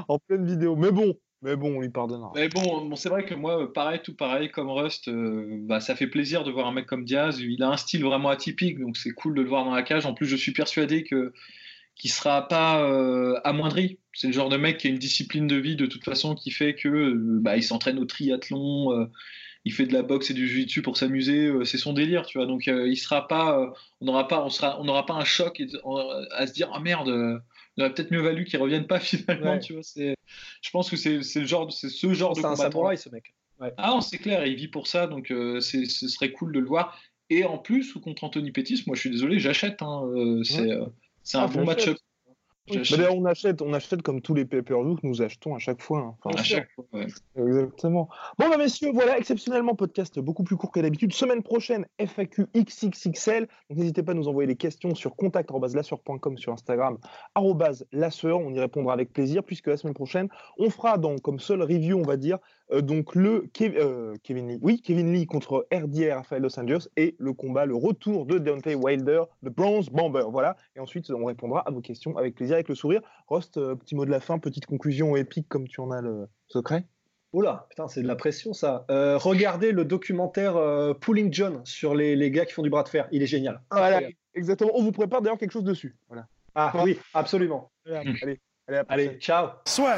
[0.07, 0.75] En pleine vidéo.
[0.75, 2.31] Mais bon, mais bon, on lui pardonnera.
[2.33, 5.95] Mais bon, bon c'est vrai que moi, pareil, tout pareil, comme Rust, euh, bah, ça
[5.95, 7.39] fait plaisir de voir un mec comme Diaz.
[7.39, 10.05] Il a un style vraiment atypique, donc c'est cool de le voir dans la cage.
[10.07, 11.33] En plus, je suis persuadé que
[11.95, 13.99] qui sera pas euh, amoindri.
[14.13, 16.51] C'est le genre de mec qui a une discipline de vie de toute façon qui
[16.51, 19.05] fait que euh, bah, il s'entraîne au triathlon, euh,
[19.63, 22.45] il fait de la boxe et du jiu-jitsu pour s'amuser, c'est son délire, tu vois.
[22.45, 25.59] Donc il sera pas, on n'aura pas, on sera, on n'aura pas un choc
[26.31, 27.41] à se dire ah merde.
[27.75, 29.81] il aurait peut-être mieux valu qu'il revienne pas finalement, tu vois.
[29.81, 30.15] C'est,
[30.61, 32.55] je pense que c'est, le genre, c'est ce genre de combattant.
[32.55, 33.33] C'est un samouraï ce mec.
[33.77, 37.01] Ah, c'est clair, il vit pour ça, donc ce serait cool de le voir.
[37.31, 39.81] Et en plus, contre Anthony Pettis, moi je suis désolé, j'achète.
[39.81, 40.03] Hein,
[40.43, 40.77] c'est,
[41.25, 41.97] c'est un ah, bon match-up.
[42.69, 46.15] on achète, on achète comme tous les pay-per-view que nous achetons à chaque fois.
[46.23, 46.29] Hein.
[46.35, 46.85] à chaque fois,
[47.35, 48.07] Exactement.
[48.37, 51.13] Bon, bah, messieurs, voilà, exceptionnellement, podcast beaucoup plus court que d'habitude.
[51.13, 53.47] Semaine prochaine, FAQ XXXL.
[53.71, 56.99] n'hésitez pas à nous envoyer les questions sur contact.lasseur.com sur Instagram,
[57.91, 58.39] lasseur.
[58.39, 61.97] On y répondra avec plaisir, puisque la semaine prochaine, on fera donc, comme seul review,
[61.97, 62.37] on va dire,
[62.71, 67.15] euh, donc le euh, Kevin Lee, oui, Kevin Lee contre RDR Rafael Los Angeles et
[67.19, 70.57] le combat, le retour de Deontay Wilder, le Bronze Bomber, voilà.
[70.75, 73.01] Et ensuite, on répondra à vos questions avec plaisir, avec le sourire.
[73.27, 76.27] Rost, euh, petit mot de la fin, petite conclusion épique comme tu en as le
[76.47, 76.85] secret?
[77.33, 78.85] Oula, putain, c'est de la pression ça.
[78.89, 80.55] regardez le documentaire
[81.01, 83.61] Pulling John sur les, les, gars qui font du bras de fer, il est génial.
[83.71, 84.03] Voilà,
[84.35, 84.71] exactement.
[84.73, 85.97] On vous prépare d'ailleurs quelque chose dessus.
[86.07, 86.27] Voilà.
[86.53, 87.71] Ah oui, absolument.
[87.85, 89.49] Allez, allez, allez, ciao.
[89.65, 89.97] Soit.